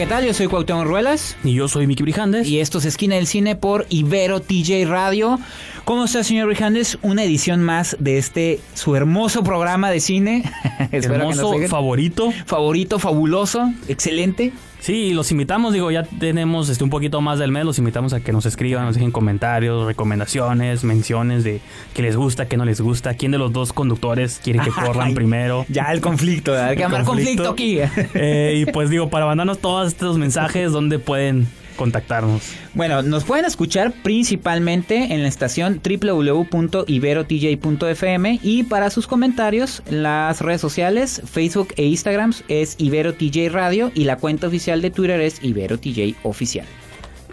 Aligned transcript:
¿Qué 0.00 0.06
tal? 0.06 0.24
Yo 0.24 0.32
soy 0.32 0.46
Cuauhtémoc 0.46 0.86
Ruelas. 0.86 1.36
Y 1.44 1.52
yo 1.52 1.68
soy 1.68 1.86
Miki 1.86 2.02
Brijandes. 2.02 2.48
Y 2.48 2.60
esto 2.60 2.78
es 2.78 2.86
Esquina 2.86 3.16
del 3.16 3.26
Cine 3.26 3.54
por 3.54 3.84
Ibero 3.90 4.40
TJ 4.40 4.86
Radio. 4.86 5.38
¿Cómo 5.84 6.06
está, 6.06 6.24
señor 6.24 6.46
Brijandes? 6.46 6.96
Una 7.02 7.22
edición 7.22 7.62
más 7.62 7.98
de 8.00 8.16
este, 8.16 8.60
su 8.72 8.96
hermoso 8.96 9.44
programa 9.44 9.90
de 9.90 10.00
cine. 10.00 10.50
hermoso, 10.90 11.52
favorito. 11.68 12.32
Favorito, 12.46 12.98
fabuloso, 12.98 13.74
excelente. 13.88 14.54
Sí, 14.80 15.12
los 15.12 15.30
invitamos, 15.30 15.74
digo, 15.74 15.90
ya 15.90 16.04
tenemos 16.04 16.68
este 16.70 16.82
un 16.82 16.90
poquito 16.90 17.20
más 17.20 17.38
del 17.38 17.52
mes, 17.52 17.64
los 17.64 17.78
invitamos 17.78 18.14
a 18.14 18.20
que 18.20 18.32
nos 18.32 18.46
escriban, 18.46 18.86
nos 18.86 18.94
dejen 18.94 19.10
comentarios, 19.10 19.84
recomendaciones, 19.84 20.84
menciones 20.84 21.44
de 21.44 21.60
qué 21.94 22.02
les 22.02 22.16
gusta, 22.16 22.48
qué 22.48 22.56
no 22.56 22.64
les 22.64 22.80
gusta, 22.80 23.14
quién 23.14 23.32
de 23.32 23.38
los 23.38 23.52
dos 23.52 23.72
conductores 23.74 24.40
quiere 24.42 24.60
que 24.60 24.70
corran 24.84 25.14
primero. 25.14 25.66
Ya 25.68 25.92
el 25.92 26.00
conflicto, 26.00 26.54
hay 26.56 26.76
que 26.76 26.82
llamar 26.82 27.04
conflicto. 27.04 27.50
aquí. 27.50 27.78
Eh, 28.14 28.64
y 28.66 28.72
pues 28.72 28.88
digo, 28.90 29.10
para 29.10 29.26
mandarnos 29.26 29.58
todos 29.58 29.88
estos 29.88 30.16
mensajes, 30.16 30.72
¿dónde 30.72 30.98
pueden 30.98 31.46
contactarnos? 31.76 32.42
Bueno, 32.74 33.02
nos 33.02 33.24
pueden 33.24 33.44
escuchar 33.44 33.92
principalmente 34.02 35.14
en 35.14 35.22
la 35.22 35.28
estación 35.28 35.80
www.iberotj.fm 35.82 38.40
y 38.42 38.62
para 38.64 38.90
sus 38.90 39.06
comentarios, 39.06 39.82
las 39.90 40.40
redes 40.40 40.60
sociales, 40.60 41.22
Facebook 41.24 41.68
e 41.76 41.86
Instagram 41.86 42.32
es 42.48 42.74
IberoTJ 42.78 43.50
Radio 43.50 43.90
y 43.94 44.04
la 44.04 44.16
cuenta 44.16 44.46
oficial 44.46 44.82
de 44.82 44.90
Twitter 44.90 45.20
es 45.20 45.42
IberoTJ 45.42 46.16
Oficial. 46.22 46.66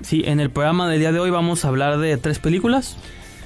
Sí, 0.01 0.23
en 0.25 0.39
el 0.39 0.49
programa 0.49 0.89
del 0.89 0.99
día 0.99 1.11
de 1.11 1.19
hoy 1.19 1.31
vamos 1.31 1.65
a 1.65 1.69
hablar 1.69 1.97
de 1.97 2.17
tres 2.17 2.39
películas 2.39 2.97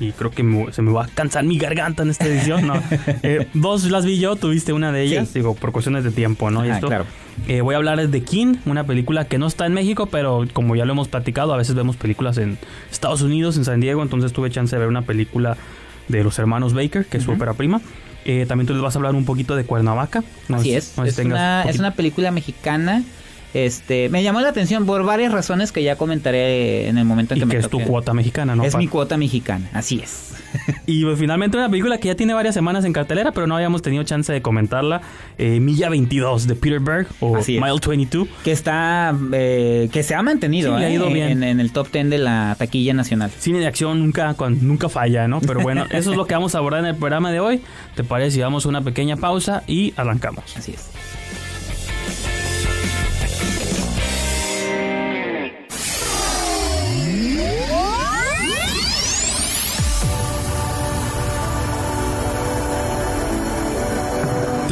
y 0.02 0.12
creo 0.14 0.32
que 0.32 0.44
se 0.72 0.82
me 0.82 0.92
va 0.92 1.06
a 1.06 1.08
cansar 1.08 1.44
mi 1.44 1.60
garganta 1.60 2.02
en 2.02 2.10
esta 2.10 2.26
edición, 2.26 2.68
¿no? 2.68 2.74
Eh, 3.24 3.48
dos 3.54 3.84
las 3.86 4.06
vi 4.06 4.18
yo, 4.20 4.36
tuviste 4.36 4.74
una 4.74 4.92
de 4.92 5.04
ellas, 5.04 5.34
digo, 5.34 5.54
por 5.54 5.72
cuestiones 5.72 6.04
de 6.04 6.12
tiempo, 6.12 6.50
¿no? 6.50 6.62
Ah, 6.62 6.80
claro. 6.80 7.06
Eh, 7.48 7.62
voy 7.62 7.76
a 7.76 7.78
hablar 7.78 8.08
de 8.08 8.24
King, 8.24 8.56
una 8.66 8.86
película 8.86 9.26
que 9.26 9.38
no 9.38 9.48
está 9.48 9.66
en 9.66 9.74
México, 9.74 10.08
pero 10.08 10.46
como 10.54 10.76
ya 10.76 10.86
lo 10.86 10.94
hemos 10.94 11.08
platicado, 11.08 11.54
a 11.54 11.58
veces 11.58 11.76
vemos 11.76 11.98
películas 11.98 12.38
en 12.38 12.58
Estados 12.92 13.22
Unidos, 13.22 13.58
en 13.58 13.66
San 13.66 13.80
Diego, 13.80 14.02
entonces 14.02 14.34
tuve 14.34 14.50
chance 14.50 14.76
de 14.76 14.80
ver 14.80 14.90
una 14.90 15.04
película 15.04 15.56
de 16.08 16.24
los 16.24 16.40
hermanos 16.40 16.74
Baker, 16.74 17.06
que 17.06 17.18
es 17.18 17.24
su 17.24 17.32
ópera 17.32 17.54
prima. 17.54 17.80
Eh, 18.26 18.46
también 18.48 18.68
tú 18.68 18.74
les 18.74 18.82
vas 18.82 18.96
a 18.96 19.00
hablar 19.00 19.16
un 19.16 19.26
poquito 19.26 19.56
de 19.56 19.66
Cuernavaca. 19.66 20.24
Así 20.50 20.74
es, 20.74 20.98
es, 20.98 21.18
una, 21.20 21.64
es 21.64 21.80
una 21.80 21.94
película 21.94 22.32
mexicana 22.32 23.04
este, 23.54 24.10
me 24.10 24.24
llamó 24.24 24.42
la 24.42 24.50
atención 24.50 24.86
por 24.86 25.04
varias 25.04 25.32
razones 25.32 25.72
que 25.72 25.84
ya 25.84 25.96
comentaré 25.96 26.88
en 26.88 26.98
el 26.98 27.06
momento 27.06 27.34
en 27.34 27.42
que, 27.42 27.48
que 27.48 27.58
es 27.58 27.70
tu 27.70 27.82
cuota 27.82 28.14
mexicana, 28.14 28.56
¿no? 28.56 28.64
Es 28.64 28.76
mi 28.76 28.88
cuota 28.88 29.18
mexicana, 29.18 29.70
así 29.74 30.00
es. 30.00 30.32
y 30.86 31.04
pues, 31.04 31.20
finalmente 31.20 31.58
una 31.58 31.70
película 31.70 31.98
que 31.98 32.08
ya 32.08 32.16
tiene 32.16 32.34
varias 32.34 32.54
semanas 32.54 32.86
en 32.86 32.94
cartelera, 32.94 33.32
pero 33.32 33.48
no 33.48 33.56
habíamos 33.56 33.82
tenido 33.82 34.04
chance 34.04 34.32
de 34.32 34.42
comentarla. 34.42 35.02
Eh, 35.38 35.60
Milla 35.60 35.90
22 35.90 36.48
de 36.48 36.56
Peter 36.56 36.80
Berg 36.80 37.08
o 37.20 37.38
Mile 37.38 37.80
22. 37.88 38.28
Que 38.44 38.52
está, 38.52 39.16
eh, 39.34 39.90
que 39.92 40.04
se 40.04 40.16
ha 40.16 40.22
mantenido 40.22 40.76
ha 40.76 40.90
ido 40.90 41.08
eh, 41.10 41.14
bien. 41.14 41.44
En, 41.44 41.60
el 41.60 41.72
top 41.72 41.92
10 41.92 42.10
de 42.10 42.18
la 42.18 42.56
taquilla 42.58 42.94
nacional. 42.94 43.32
Cine 43.38 43.60
de 43.60 43.68
acción 43.68 44.00
nunca, 44.00 44.36
nunca 44.62 44.90
falla, 44.90 45.28
¿no? 45.28 45.42
Pero 45.42 45.62
bueno, 45.62 45.86
eso 45.92 46.12
es 46.12 46.18
lo 46.18 46.26
que 46.26 46.34
vamos 46.34 46.56
a 46.56 46.60
abordar 46.60 46.82
en 46.82 46.88
el 46.88 46.96
programa 46.96 47.32
de 47.32 47.40
hoy. 47.40 47.62
¿Te 47.96 48.04
parece 48.04 48.32
si 48.32 48.40
damos 48.40 48.66
una 48.66 48.82
pequeña 48.82 49.18
pausa 49.18 49.64
y 49.68 49.94
arrancamos? 49.98 50.44
Así 50.58 50.74
es. 50.74 50.90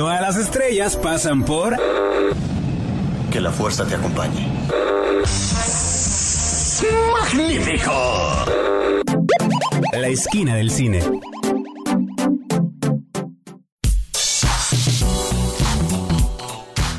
Todas 0.09 0.21
las 0.21 0.37
estrellas 0.37 0.95
pasan 0.95 1.43
por... 1.43 1.77
Que 3.31 3.39
la 3.39 3.51
fuerza 3.51 3.85
te 3.85 3.93
acompañe. 3.93 4.47
¡Magnífico! 7.13 7.91
La 9.93 10.07
esquina 10.07 10.55
del 10.55 10.71
cine. 10.71 11.03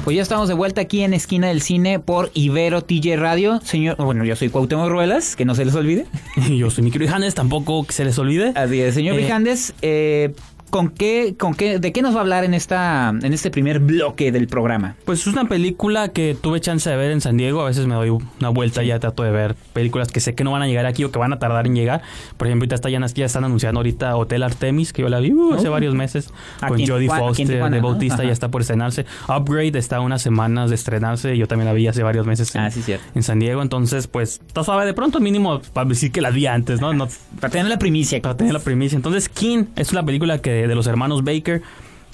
Pues 0.05 0.17
ya 0.17 0.23
estamos 0.23 0.49
de 0.49 0.55
vuelta 0.55 0.81
aquí 0.81 1.03
en 1.03 1.15
Esquina 1.15 1.49
del 1.49 1.63
Cine 1.63 2.01
por 2.01 2.33
Ibero 2.35 2.83
TJ 2.83 3.17
Radio. 3.17 3.61
Señor, 3.63 3.97
bueno, 3.97 4.25
yo 4.25 4.35
soy 4.35 4.49
Cuauhtémoc 4.49 4.89
Ruelas, 4.89 5.37
que 5.37 5.45
no 5.45 5.55
se 5.55 5.65
les 5.65 5.75
olvide. 5.75 6.07
Y 6.49 6.59
yo 6.59 6.69
soy 6.71 6.83
Micro 6.83 6.99
Brijandes, 6.99 7.35
tampoco 7.37 7.85
que 7.85 7.93
se 7.93 8.05
les 8.05 8.19
olvide. 8.19 8.53
Así 8.57 8.81
es, 8.81 8.95
señor 8.95 9.15
Eh, 9.15 9.19
Brijandes, 9.19 9.73
eh, 9.83 10.35
¿con 10.71 10.89
qué, 10.91 11.35
con 11.39 11.55
qué, 11.55 11.79
de 11.79 11.93
qué 11.93 12.03
nos 12.03 12.15
va 12.15 12.19
a 12.19 12.21
hablar 12.23 12.45
en 12.45 12.55
esta, 12.55 13.11
en 13.11 13.33
este 13.33 13.51
primer 13.51 13.81
bloque 13.81 14.33
del 14.33 14.47
programa? 14.47 14.97
Pues 15.05 15.21
es 15.21 15.27
una 15.27 15.45
película 15.47 16.09
que 16.09 16.37
tuve 16.41 16.61
chance 16.61 16.89
de 16.89 16.97
ver 16.97 17.11
en 17.11 17.21
San 17.21 17.37
Diego. 17.37 17.61
A 17.63 17.67
veces 17.67 17.87
me 17.87 17.95
doy 17.95 18.11
una 18.11 18.49
vuelta 18.49 18.83
y 18.83 18.89
ya 18.89 18.99
trato 18.99 19.23
de 19.23 19.31
ver 19.31 19.55
películas 19.73 20.11
que 20.11 20.21
sé 20.21 20.35
que 20.35 20.45
no 20.45 20.53
van 20.53 20.63
a 20.63 20.67
llegar 20.67 20.87
aquí 20.87 21.05
o 21.05 21.11
que 21.13 21.19
van 21.19 21.33
a 21.33 21.39
tardar 21.39 21.67
en 21.67 21.75
llegar. 21.75 22.03
Por 22.37 22.47
ejemplo, 22.47 22.65
ahorita 22.65 22.75
está, 22.77 22.89
ya, 22.91 23.05
ya 23.07 23.27
están 23.27 23.45
anunciando 23.45 23.81
ahorita 23.81 24.17
Hotel 24.17 24.43
Artemis, 24.43 24.93
que 24.93 25.03
yo 25.03 25.09
la 25.09 25.21
vi 25.21 25.33
uh, 25.33 25.55
hace 25.55 25.69
Oh. 25.69 25.73
varios 25.73 25.95
meses. 25.95 26.33
Con 26.67 26.85
Jodie 26.87 27.09
Foster, 27.09 27.47
Tijuana, 27.47 27.77
de. 27.77 27.83
Bautista, 27.83 28.25
ya 28.25 28.33
está 28.33 28.49
por 28.49 28.61
estrenarse. 28.63 29.07
Upgrade 29.29 29.79
está 29.79 30.01
unas 30.01 30.23
semanas 30.23 30.71
de 30.71 30.77
estrenarse. 30.77 31.37
Yo 31.37 31.47
también 31.49 31.67
la 31.67 31.73
vi 31.73 31.87
hace 31.89 32.03
varios 32.03 32.27
meses 32.27 32.55
en, 32.55 32.61
Ah, 32.63 32.71
sí, 32.71 32.83
cierto. 32.83 33.05
en 33.15 33.23
San 33.23 33.39
Diego. 33.39 33.63
Entonces, 33.63 34.07
pues, 34.07 34.41
está 34.47 34.65
suave. 34.65 34.87
De 34.87 34.95
pronto, 34.95 35.21
mínimo, 35.21 35.61
para 35.73 35.89
decir 35.89 36.13
que 36.13 36.21
la 36.21 36.31
vi 36.31 36.47
antes, 36.47 36.81
¿no? 36.81 36.93
no 36.93 37.09
Para 37.41 37.51
tener 37.51 37.67
la 37.69 37.79
primicia. 37.79 38.21
para 38.23 38.37
tener 38.37 38.53
la 38.53 38.59
primicia. 38.61 38.97
Entonces, 38.97 39.29
King 39.29 39.65
es 39.77 39.93
una 39.93 40.05
película 40.05 40.39
que 40.39 40.60
de 40.67 40.75
los 40.75 40.87
hermanos 40.87 41.25
Baker, 41.25 41.63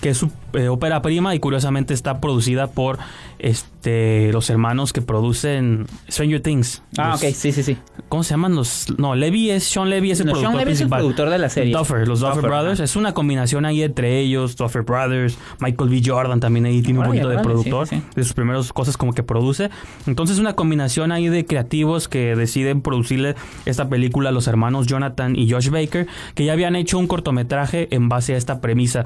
que 0.00 0.10
es 0.10 0.18
su 0.18 0.30
eh, 0.52 0.68
ópera 0.68 1.02
prima 1.02 1.34
y 1.34 1.40
curiosamente 1.40 1.94
está 1.94 2.20
producida 2.20 2.68
por 2.68 2.98
este 3.38 4.32
los 4.32 4.50
hermanos 4.50 4.92
que 4.92 5.00
producen 5.02 5.86
Stranger 6.10 6.40
Things. 6.40 6.82
Ah, 6.98 7.10
Los- 7.10 7.22
ok, 7.22 7.28
sí, 7.32 7.52
sí, 7.52 7.62
sí. 7.62 7.76
¿Cómo 8.08 8.22
se 8.24 8.30
llaman 8.30 8.54
los? 8.56 8.86
No, 8.98 9.14
Levy 9.14 9.50
es 9.50 9.64
Sean 9.64 9.90
Levy 9.90 10.10
es 10.10 10.20
el 10.20 10.26
No, 10.26 10.32
productor 10.32 10.52
Sean 10.52 10.58
Levy 10.58 10.72
es 10.72 10.80
el 10.80 10.84
principal. 10.86 10.98
productor 11.00 11.30
de 11.30 11.38
la 11.38 11.48
serie. 11.48 11.72
Duffer, 11.76 12.08
los 12.08 12.20
Duffer, 12.20 12.34
Duffer, 12.36 12.50
Brothers. 12.50 12.80
Es 12.80 12.96
una 12.96 13.14
combinación 13.14 13.64
ahí 13.64 13.82
entre 13.82 14.18
ellos, 14.20 14.56
Duffer 14.56 14.82
Brothers, 14.82 15.38
Michael 15.60 15.90
B. 15.90 16.02
Jordan 16.04 16.40
también 16.40 16.66
ahí 16.66 16.82
tiene 16.82 16.98
un 17.00 17.06
Órale, 17.06 17.22
poquito 17.22 17.36
de 17.36 17.42
productor, 17.44 17.86
sí, 17.86 17.96
sí. 17.96 18.02
de 18.14 18.24
sus 18.24 18.32
primeras 18.32 18.72
cosas 18.72 18.96
como 18.96 19.12
que 19.12 19.22
produce. 19.22 19.70
Entonces 20.06 20.38
una 20.38 20.54
combinación 20.54 21.12
ahí 21.12 21.28
de 21.28 21.44
creativos 21.46 22.08
que 22.08 22.34
deciden 22.36 22.80
producirle 22.80 23.34
esta 23.66 23.88
película 23.88 24.30
a 24.30 24.32
los 24.32 24.46
hermanos 24.48 24.86
Jonathan 24.86 25.36
y 25.36 25.50
Josh 25.50 25.68
Baker, 25.70 26.06
que 26.34 26.44
ya 26.44 26.52
habían 26.52 26.76
hecho 26.76 26.98
un 26.98 27.06
cortometraje 27.06 27.88
en 27.94 28.08
base 28.08 28.34
a 28.34 28.36
esta 28.36 28.60
premisa. 28.60 29.04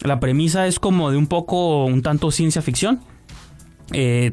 La 0.00 0.18
premisa 0.18 0.66
es 0.66 0.80
como 0.80 1.10
de 1.10 1.16
un 1.16 1.26
poco, 1.28 1.84
un 1.84 2.02
tanto 2.02 2.30
ciencia 2.32 2.60
ficción. 2.62 3.00
Eh, 3.92 4.32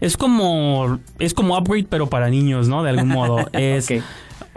es 0.00 0.16
como 0.16 0.98
es 1.18 1.34
como 1.34 1.56
Upgrade 1.56 1.86
pero 1.88 2.08
para 2.08 2.28
niños, 2.30 2.68
¿no? 2.68 2.82
De 2.82 2.90
algún 2.90 3.08
modo. 3.08 3.38
Es 3.52 3.88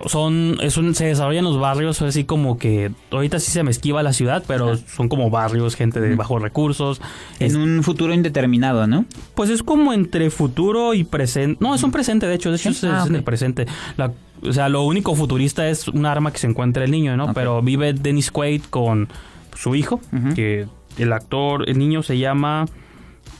son 0.05 0.57
es 0.61 0.77
un- 0.77 0.93
se 0.93 1.05
desarrollan 1.05 1.43
los 1.43 1.59
barrios 1.59 2.01
así 2.03 2.23
como 2.23 2.57
que 2.59 2.91
ahorita 3.11 3.39
sí 3.39 3.51
se 3.51 3.63
me 3.63 3.71
esquiva 3.71 4.03
la 4.03 4.13
ciudad, 4.13 4.43
pero 4.47 4.77
son 4.77 5.09
como 5.09 5.29
barrios, 5.31 5.75
gente 5.75 5.99
de 5.99 6.15
bajos 6.15 6.41
recursos. 6.41 7.01
Es- 7.39 7.53
En 7.55 7.61
un 7.61 7.83
futuro 7.83 8.13
indeterminado, 8.13 8.85
¿no? 8.85 9.05
pues 9.33 9.49
es 9.49 9.63
como 9.63 9.93
entre 9.93 10.29
futuro 10.29 10.93
y 10.93 11.03
presente. 11.03 11.57
No, 11.63 11.73
es 11.73 11.81
un 11.83 11.91
presente, 11.91 12.27
de 12.27 12.35
hecho, 12.35 12.51
de 12.51 12.57
hecho 12.57 12.73
Sí. 12.73 12.85
es, 12.85 12.93
Ah, 12.93 13.05
en 13.07 13.15
el 13.15 13.23
presente. 13.23 13.65
La- 13.97 14.11
o 14.43 14.53
sea, 14.53 14.69
lo 14.69 14.83
único 14.83 15.15
futurista 15.15 15.67
es 15.67 15.87
un 15.87 16.05
arma 16.05 16.31
que 16.31 16.37
se 16.37 16.45
encuentra 16.47 16.83
el 16.85 16.91
niño, 16.91 17.17
¿no? 17.17 17.33
Pero 17.33 17.61
vive 17.63 17.93
Dennis 17.93 18.29
Quaid 18.29 18.61
con 18.69 19.07
su 19.55 19.73
hijo, 19.73 19.99
que 20.35 20.67
el 20.99 21.11
actor, 21.13 21.67
el 21.67 21.79
niño 21.79 22.03
se 22.03 22.19
llama 22.19 22.65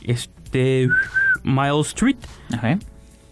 este 0.02 0.32
Miles 1.44 1.88
Street. 1.88 2.16
Ajá. 2.52 2.78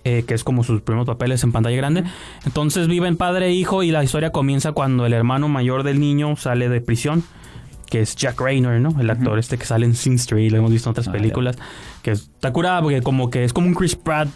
eh, 0.04 0.22
que 0.24 0.34
es 0.34 0.44
como 0.44 0.62
sus 0.62 0.82
primeros 0.82 1.06
papeles 1.06 1.42
en 1.42 1.50
pantalla 1.50 1.76
grande. 1.76 2.04
Entonces 2.44 2.86
viven 2.86 3.16
padre 3.16 3.46
e 3.46 3.52
hijo 3.52 3.82
y 3.82 3.90
la 3.90 4.04
historia 4.04 4.30
comienza 4.30 4.70
cuando 4.70 5.04
el 5.04 5.12
hermano 5.12 5.48
mayor 5.48 5.82
del 5.82 5.98
niño 5.98 6.36
sale 6.36 6.68
de 6.68 6.80
prisión, 6.80 7.24
que 7.86 8.00
es 8.00 8.16
Jack 8.16 8.40
Raynor, 8.40 8.80
¿no? 8.80 8.94
El 9.00 9.08
actor 9.10 9.38
este 9.38 9.56
que 9.58 9.64
sale 9.64 9.86
en 9.86 9.94
Sin 9.94 10.14
Street, 10.14 10.50
lo 10.50 10.58
hemos 10.58 10.70
visto 10.70 10.88
en 10.88 10.92
otras 10.92 11.08
Ah, 11.08 11.12
películas, 11.12 11.56
que 12.02 12.10
está 12.12 12.52
curada 12.52 12.82
porque 12.82 13.00
como 13.02 13.30
que 13.30 13.44
es 13.44 13.52
como 13.52 13.66
un 13.68 13.74
Chris 13.74 13.94
Pratt 13.96 14.28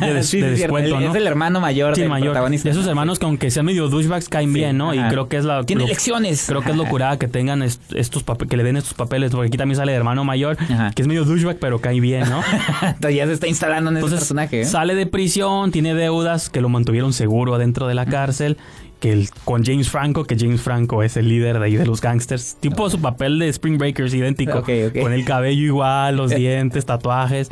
de, 0.00 0.14
des- 0.14 0.26
Sí, 0.32 0.40
de 0.40 0.50
descuento, 0.52 0.96
El- 0.98 1.04
¿no? 1.04 1.10
Es 1.10 1.16
el 1.16 1.26
hermano 1.26 1.60
mayor 1.60 1.94
Sí, 1.94 2.00
del 2.02 2.10
mayor. 2.10 2.28
protagonista. 2.28 2.68
De 2.68 2.72
esos 2.72 2.86
hermanos 2.86 3.18
que 3.18 3.24
aunque 3.26 3.50
sean 3.50 3.66
medio 3.66 3.88
douchebags 3.88 4.28
caen 4.28 4.48
Sí, 4.50 4.54
bien, 4.54 4.78
¿no? 4.78 4.94
Y 4.94 5.00
creo 5.08 5.28
que 5.28 5.36
es 5.36 5.44
la... 5.44 5.62
Tiene 5.64 5.82
lo- 5.82 5.88
lecciones. 5.88 6.44
Creo 6.48 6.62
que 6.62 6.70
es 6.70 6.76
locura 6.76 7.16
que 7.18 7.28
tengan 7.28 7.62
est- 7.62 7.92
estos 7.94 8.22
papeles, 8.22 8.50
que 8.50 8.56
le 8.56 8.62
den 8.64 8.76
estos 8.76 8.94
papeles, 8.94 9.30
porque 9.32 9.48
aquí 9.48 9.58
también 9.58 9.76
sale 9.76 9.92
el 9.92 9.98
hermano 9.98 10.24
mayor, 10.24 10.56
Ajá. 10.60 10.90
que 10.94 11.02
es 11.02 11.08
medio 11.08 11.24
douchebag, 11.24 11.58
pero 11.58 11.80
cae 11.80 12.00
bien, 12.00 12.28
¿no? 12.30 12.40
Entonces 12.82 13.14
ya 13.16 13.26
se 13.26 13.32
está 13.32 13.46
instalando 13.48 13.90
en 13.90 13.96
ese 13.96 14.04
Entonces 14.06 14.20
personaje. 14.20 14.60
¿eh? 14.62 14.64
sale 14.64 14.94
de 14.94 15.06
prisión, 15.06 15.70
tiene 15.72 15.94
deudas 15.94 16.50
que 16.50 16.60
lo 16.60 16.68
mantuvieron 16.68 17.12
seguro 17.12 17.54
adentro 17.54 17.86
de 17.86 17.94
la 17.94 18.06
cárcel, 18.06 18.56
que 19.02 19.12
el, 19.12 19.28
con 19.44 19.64
James 19.64 19.90
Franco, 19.90 20.24
que 20.24 20.36
James 20.38 20.62
Franco 20.62 21.02
es 21.02 21.16
el 21.16 21.28
líder 21.28 21.58
de 21.58 21.64
ahí 21.66 21.76
de 21.76 21.84
los 21.84 22.00
gangsters, 22.00 22.56
tipo 22.60 22.88
su 22.88 23.00
papel 23.00 23.38
de 23.40 23.48
Spring 23.48 23.76
Breakers 23.76 24.14
idéntico, 24.14 24.62
con 25.02 25.12
el 25.12 25.24
cabello 25.24 25.60
igual, 25.66 26.16
los 26.16 26.30
dientes, 26.34 26.86
tatuajes, 26.86 27.50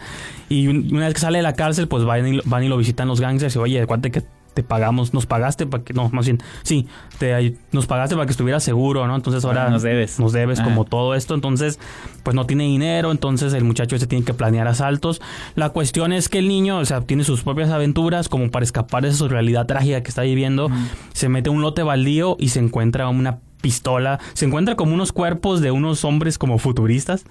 y 0.49 0.69
un- 0.69 0.89
una 0.93 1.07
vez 1.07 1.15
que 1.15 1.21
sale 1.21 1.39
de 1.39 1.43
la 1.43 1.55
cárcel, 1.55 1.89
pues 1.89 2.05
van 2.05 2.27
y, 2.35 2.41
van 2.45 2.63
y 2.63 2.69
lo 2.69 2.77
visitan 2.77 3.09
los 3.09 3.21
gangsters 3.21 3.57
y 3.57 3.59
oye, 3.59 3.85
cuate 3.87 4.11
que 4.13 4.23
te 4.55 4.63
pagamos, 4.63 5.15
nos 5.15 5.27
pagaste 5.27 5.67
para 5.67 5.85
que, 5.85 5.93
no, 5.93 6.09
más 6.11 6.27
bien, 6.27 6.39
sí, 6.63 6.87
te, 7.19 7.57
nos 7.73 7.87
pagaste 7.87 8.15
para 8.15 8.27
que 8.27 8.33
estuvieras 8.33 8.63
seguro, 8.63 9.07
¿no? 9.07 9.15
Entonces 9.17 9.45
ahora 9.45 9.63
Ahora 9.63 9.73
nos 9.73 9.83
debes. 9.83 10.19
nos 10.19 10.33
debes 10.33 10.61
Ajá. 10.61 10.69
como 10.69 10.85
todo 10.85 11.15
esto, 11.15 11.35
entonces 11.35 11.79
pues 12.23 12.35
no 12.35 12.47
tiene 12.47 12.65
dinero, 12.65 13.11
entonces 13.13 13.53
el 13.53 13.65
muchacho 13.65 13.99
se 13.99 14.07
tiene 14.07 14.25
que 14.25 14.35
planear 14.35 14.67
asaltos. 14.69 15.21
La 15.55 15.71
cuestión 15.71 16.13
es 16.13 16.29
que 16.29 16.39
el 16.39 16.49
niño, 16.49 16.79
o 16.79 16.85
sea, 16.85 17.01
tiene 17.03 17.25
sus 17.25 17.43
propias 17.43 17.71
aventuras 17.71 18.29
como 18.29 18.51
para 18.51 18.65
escapar 18.65 19.03
de 19.05 19.13
su 19.13 19.29
realidad 19.29 19.67
trágica 19.67 20.03
que 20.03 20.09
está 20.09 20.23
viviendo, 20.23 20.69
se 21.13 21.29
mete 21.29 21.49
a 21.49 21.53
un 21.53 21.63
lote 21.63 21.83
baldío 21.83 22.37
y 22.39 22.49
se 22.49 22.59
encuentra 22.61 23.09
una 23.09 23.39
pistola, 23.61 24.19
se 24.33 24.47
encuentra 24.47 24.75
como 24.75 24.95
unos 24.95 25.13
cuerpos 25.13 25.61
de 25.61 25.71
unos 25.71 26.05
hombres 26.05 26.39
como 26.39 26.59
futuristas 26.59 27.25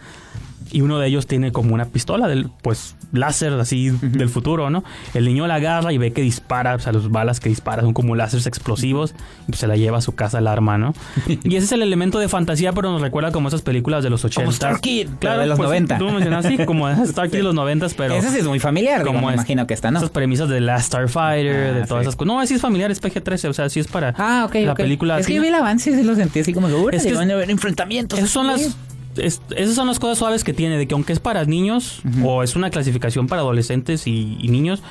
y 0.72 0.82
uno 0.82 1.00
de 1.00 1.08
ellos 1.08 1.28
tiene 1.28 1.52
como 1.52 1.74
una 1.74 1.86
pistola 1.86 2.28
del 2.28 2.50
pues 2.62 2.96
láser 3.12 3.54
así 3.54 3.90
del 3.90 4.30
futuro, 4.30 4.70
¿no? 4.70 4.84
El 5.14 5.26
niño 5.26 5.48
la 5.48 5.56
agarra 5.56 5.92
y 5.94 5.98
ve 5.98 6.12
que 6.14 6.22
dispara, 6.22 6.76
o 6.76 6.80
sea, 6.80 6.94
las 6.94 7.10
balas 7.10 7.40
que 7.40 7.50
dispara 7.50 7.82
son 7.82 7.94
como 7.94 8.16
láseres 8.16 8.46
explosivos 8.48 9.14
y 9.44 9.52
pues 9.52 9.60
se 9.60 9.68
la 9.68 9.76
lleva 9.78 9.98
a 9.98 10.02
su 10.02 10.14
casa 10.16 10.40
el 10.40 10.48
arma, 10.48 10.78
¿no? 10.78 10.94
y 11.28 11.56
ese 11.56 11.66
es 11.66 11.72
el 11.72 11.82
elemento 11.82 12.20
de 12.20 12.28
fantasía, 12.30 12.72
pero 12.74 12.92
nos 12.92 13.02
recuerda 13.02 13.32
como 13.32 13.48
esas 13.48 13.62
películas 13.62 14.04
de 14.04 14.10
los 14.10 14.24
80. 14.26 14.42
Como 14.42 14.52
Star 14.52 14.80
Kid, 14.80 15.08
pero 15.20 15.38
de 15.40 15.48
los 15.48 15.58
pues, 15.58 15.68
90. 15.70 15.98
Tú 15.98 16.06
mencionas 16.12 16.46
así, 16.46 16.58
como 16.66 16.90
Star 17.06 17.30
Kid 17.30 17.38
de 17.38 17.44
los 17.44 17.56
90, 17.56 17.88
pero 17.98 18.14
Esa 18.14 18.30
sí 18.32 18.40
es 18.40 18.46
muy 18.46 18.60
familiar, 18.60 19.04
digo, 19.04 19.14
me 19.14 19.28
es- 19.28 19.34
imagino 19.34 19.66
que 19.68 19.74
está, 19.74 19.92
¿no? 19.92 19.98
Esas 20.00 20.10
premisas 20.12 20.50
de 20.50 20.60
Last 20.62 20.88
Starfighter, 20.88 21.56
Ah, 21.76 21.80
de 21.80 21.86
todas 21.88 22.02
sí. 22.04 22.08
esas 22.10 22.16
cosas. 22.16 22.28
No, 22.28 22.40
así 22.40 22.54
es 22.54 22.62
familiar, 22.62 22.92
es 22.92 23.02
PG-13, 23.02 23.50
o 23.50 23.54
sea, 23.54 23.70
sí 23.70 23.80
es 23.80 23.88
para 23.88 24.14
Ah, 24.18 24.46
ok, 24.48 24.56
la 24.66 24.72
ok. 24.74 24.78
película. 24.78 25.20
Es 25.20 25.26
que 25.26 25.32
sí. 25.34 25.36
yo 25.38 25.42
vi 25.42 25.48
el 25.48 25.56
avance 25.56 25.90
y 25.92 25.96
sí 25.96 26.04
lo 26.04 26.16
sentí 26.16 26.40
así 26.40 26.54
como 26.54 26.68
que, 26.68 26.96
Es 26.96 27.04
que 27.06 27.14
van 27.14 27.30
a 27.32 27.34
haber 27.34 27.50
enfrentamientos. 27.50 28.20
Esas 28.20 28.32
son 28.32 28.50
así. 28.50 28.66
las 28.66 28.76
es- 29.20 29.42
esas 29.56 29.76
son 29.76 29.88
las 29.88 30.00
cosas 30.00 30.18
suaves 30.18 30.44
que 30.44 30.54
tiene, 30.54 30.78
de 30.78 30.88
que 30.88 30.94
aunque 30.94 31.14
es 31.14 31.20
para 31.20 31.46
niños 31.46 32.02
o 32.24 32.44
es 32.44 32.56
una 32.56 32.70
clasificación 32.70 33.28
para 33.28 33.42
adolescentes 33.42 34.08
y, 34.08 34.38
y 34.42 34.48
niños, 34.50 34.82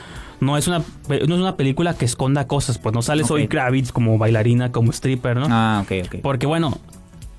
no 0.41 0.57
es 0.57 0.69
una 0.69 0.79
no 1.09 1.15
es 1.35 1.41
una 1.41 1.57
película 1.57 1.95
que 1.95 2.05
esconda 2.05 2.47
cosas, 2.47 2.79
pues 2.79 2.95
no 2.95 3.03
sale 3.03 3.25
Zoe 3.25 3.45
Ok. 3.45 3.51
Kravitz 3.51 3.91
como 3.93 4.19
bailarina, 4.19 4.71
como 4.71 4.91
stripper, 4.93 5.37
¿no? 5.37 5.47
Ah, 5.51 5.83
ok, 5.85 5.93
ok. 6.07 6.17
Porque 6.23 6.47
bueno, 6.47 6.79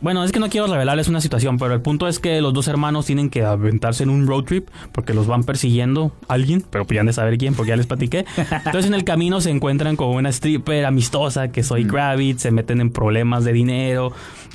bueno, 0.01 0.23
es 0.23 0.31
que 0.31 0.39
no 0.39 0.49
quiero 0.49 0.67
revelarles 0.67 1.09
una 1.09 1.19
situación, 1.19 1.57
pero 1.57 1.73
el 1.73 1.81
punto 1.81 2.07
es 2.07 2.19
que 2.19 2.39
los 2.39 2.53
dos 2.53 2.67
hermanos 2.69 3.05
tienen 3.05 3.29
que 3.29 3.43
aventarse 3.43 4.03
en 4.03 4.09
un 4.09 4.27
road 4.27 4.43
trip 4.45 4.69
porque 4.93 5.13
los 5.13 5.27
van 5.27 5.43
persiguiendo 5.43 6.13
alguien, 6.27 6.63
pero 6.69 6.85
pues 6.85 6.95
ya 6.95 7.01
han 7.01 7.07
de 7.07 7.13
saber 7.13 7.37
quién 7.37 7.53
porque 7.53 7.69
ya 7.69 7.75
les 7.75 7.85
platiqué. 7.87 8.25
Entonces 8.37 8.85
en 8.85 8.93
el 8.93 9.03
camino 9.03 9.41
se 9.41 9.49
encuentran 9.49 9.97
con 9.97 10.09
una 10.09 10.29
stripper 10.29 10.85
amistosa 10.85 11.49
que 11.49 11.63
soy 11.63 11.85
Kravitz, 11.85 12.41
se 12.41 12.51
meten 12.51 12.79
en 12.79 12.91
problemas 12.91 13.43
de 13.43 13.51
dinero, 13.51 14.13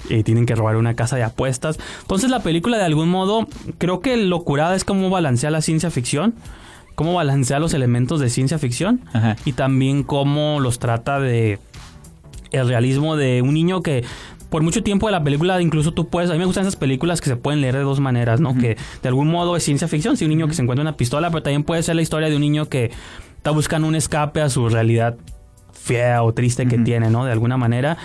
eh, 0.09 0.23
tienen 0.23 0.47
que 0.47 0.55
robar 0.55 0.77
una 0.77 0.95
casa 0.95 1.17
de 1.17 1.25
apuestas. 1.25 1.79
Entonces 2.03 2.31
la 2.31 2.41
película 2.41 2.79
de 2.79 2.85
algún 2.85 3.11
modo, 3.11 3.47
creo 3.77 4.01
que 4.01 4.17
lo 4.17 4.45
curada 4.45 4.75
es 4.75 4.85
cómo 4.85 5.11
balancea 5.11 5.51
la 5.51 5.61
ciencia 5.61 5.91
ficción. 5.91 6.35
Cómo 6.95 7.15
balancea 7.15 7.59
los 7.59 7.75
elementos 7.75 8.21
de 8.21 8.31
ciencia 8.31 8.57
ficción 8.57 9.01
Ajá. 9.13 9.35
y 9.45 9.55
también 9.55 10.05
cómo 10.05 10.61
los 10.61 10.79
trata 10.79 11.19
de 11.19 11.59
el 12.53 12.69
realismo 12.69 13.17
de 13.17 13.43
un 13.43 13.53
niño 13.53 13.83
que 13.83 14.05
por 14.51 14.63
mucho 14.63 14.83
tiempo 14.83 15.07
de 15.07 15.13
la 15.13 15.23
película 15.23 15.61
incluso 15.61 15.93
tú 15.93 16.09
puedes, 16.09 16.31
a 16.31 16.35
mí 16.35 16.39
me 16.39 16.45
gustan 16.45 16.63
esas 16.63 16.77
películas 16.77 17.21
que 17.21 17.31
se 17.31 17.37
pueden 17.37 17.61
leer 17.61 17.77
de 17.77 17.83
dos 17.83 18.01
maneras, 18.01 18.41
¿no? 18.41 18.55
Que 18.55 18.77
de 19.03 19.09
algún 19.09 19.29
modo 19.29 19.57
es 19.57 19.63
ciencia 19.63 19.89
ficción, 19.89 20.17
si 20.17 20.25
un 20.25 20.31
niño 20.31 20.49
que 20.49 20.55
se 20.55 20.63
encuentra 20.63 20.83
una 20.83 20.97
pistola, 20.97 21.31
pero 21.31 21.43
también 21.43 21.65
puede 21.65 21.83
ser 21.83 21.97
la 21.97 22.03
historia 22.03 22.29
de 22.29 22.37
un 22.37 22.43
niño 22.43 22.69
que 22.69 22.91
está 23.37 23.51
buscando 23.51 23.89
un 23.89 23.95
escape 23.95 24.41
a 24.41 24.49
su 24.49 24.69
realidad 24.69 25.17
fea 25.73 26.23
o 26.23 26.33
triste 26.33 26.67
que 26.67 26.79
tiene, 26.79 27.11
¿no? 27.11 27.25
De 27.25 27.33
alguna 27.33 27.57
manera. 27.57 27.99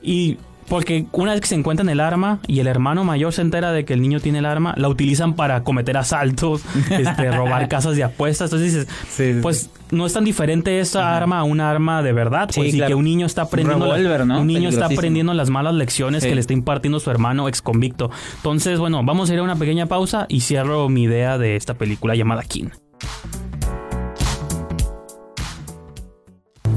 Y 0.00 0.38
porque 0.68 1.06
una 1.12 1.32
vez 1.32 1.40
que 1.40 1.46
se 1.48 1.54
encuentran 1.54 1.88
el 1.88 2.00
arma 2.00 2.40
y 2.46 2.60
el 2.60 2.66
hermano 2.66 3.04
mayor 3.04 3.32
se 3.32 3.42
entera 3.42 3.72
de 3.72 3.84
que 3.84 3.92
el 3.94 4.00
niño 4.02 4.20
tiene 4.20 4.38
el 4.38 4.46
arma, 4.46 4.74
la 4.76 4.88
utilizan 4.88 5.34
para 5.34 5.62
cometer 5.64 5.96
asaltos, 5.96 6.62
este, 6.90 7.30
robar 7.30 7.68
casas 7.68 7.96
de 7.96 8.04
apuestas. 8.04 8.50
Entonces 8.52 8.72
dices, 8.74 8.88
Sí, 9.08 9.34
sí, 9.34 9.38
pues 9.42 9.70
no 9.90 10.06
es 10.06 10.12
tan 10.14 10.24
diferente 10.24 10.80
esa 10.80 11.16
arma 11.16 11.38
a 11.40 11.44
una 11.44 11.70
arma 11.70 12.02
de 12.02 12.12
verdad, 12.12 12.48
Sí, 12.50 12.60
pues, 12.60 12.74
y 12.74 12.76
claro. 12.78 12.88
que 12.88 12.94
un 12.94 13.04
niño 13.04 13.26
está 13.26 13.42
aprendiendo, 13.42 13.86
la- 13.86 13.96
revólver, 13.96 14.26
¿no? 14.26 14.40
un 14.40 14.46
niño 14.46 14.68
está 14.70 14.86
aprendiendo 14.86 15.34
las 15.34 15.50
malas 15.50 15.74
lecciones 15.74 16.22
Sí. 16.22 16.28
que 16.30 16.34
le 16.34 16.40
está 16.40 16.52
impartiendo 16.54 16.98
su 17.00 17.10
hermano 17.10 17.48
ex 17.48 17.60
convicto. 17.60 18.10
Entonces, 18.36 18.78
bueno, 18.78 19.02
vamos 19.04 19.28
a 19.28 19.34
ir 19.34 19.40
a 19.40 19.42
una 19.42 19.56
pequeña 19.56 19.86
pausa 19.86 20.26
y 20.28 20.40
cierro 20.40 20.88
mi 20.88 21.02
idea 21.02 21.36
de 21.38 21.56
esta 21.56 21.74
película 21.74 22.14
llamada 22.14 22.42
King. 22.44 22.68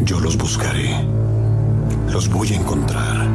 Yo 0.04 0.20
los 0.20 0.38
buscaré. 0.38 0.90
Los 2.12 2.30
voy 2.30 2.50
a 2.54 2.56
encontrar. 2.56 3.28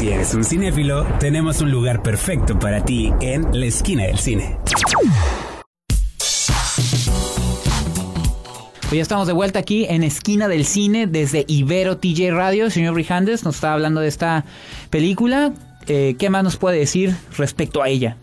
Si 0.00 0.08
eres 0.08 0.32
un 0.32 0.44
cinéfilo, 0.44 1.04
tenemos 1.18 1.60
un 1.60 1.70
lugar 1.70 2.02
perfecto 2.02 2.58
para 2.58 2.82
ti 2.82 3.12
en 3.20 3.46
la 3.52 3.66
esquina 3.66 4.04
del 4.04 4.18
cine. 4.18 4.56
Pues 8.80 8.92
ya 8.92 9.02
estamos 9.02 9.26
de 9.26 9.34
vuelta 9.34 9.58
aquí 9.58 9.84
en 9.90 10.02
Esquina 10.02 10.48
del 10.48 10.64
Cine 10.64 11.06
desde 11.06 11.44
Ibero 11.46 11.98
TJ 11.98 12.30
Radio. 12.30 12.64
El 12.64 12.72
señor 12.72 12.94
Brijandes 12.94 13.44
nos 13.44 13.56
está 13.56 13.74
hablando 13.74 14.00
de 14.00 14.08
esta 14.08 14.46
película. 14.88 15.52
Eh, 15.86 16.16
¿Qué 16.18 16.30
más 16.30 16.44
nos 16.44 16.56
puede 16.56 16.78
decir 16.78 17.14
respecto 17.36 17.82
a 17.82 17.90
ella? 17.90 18.16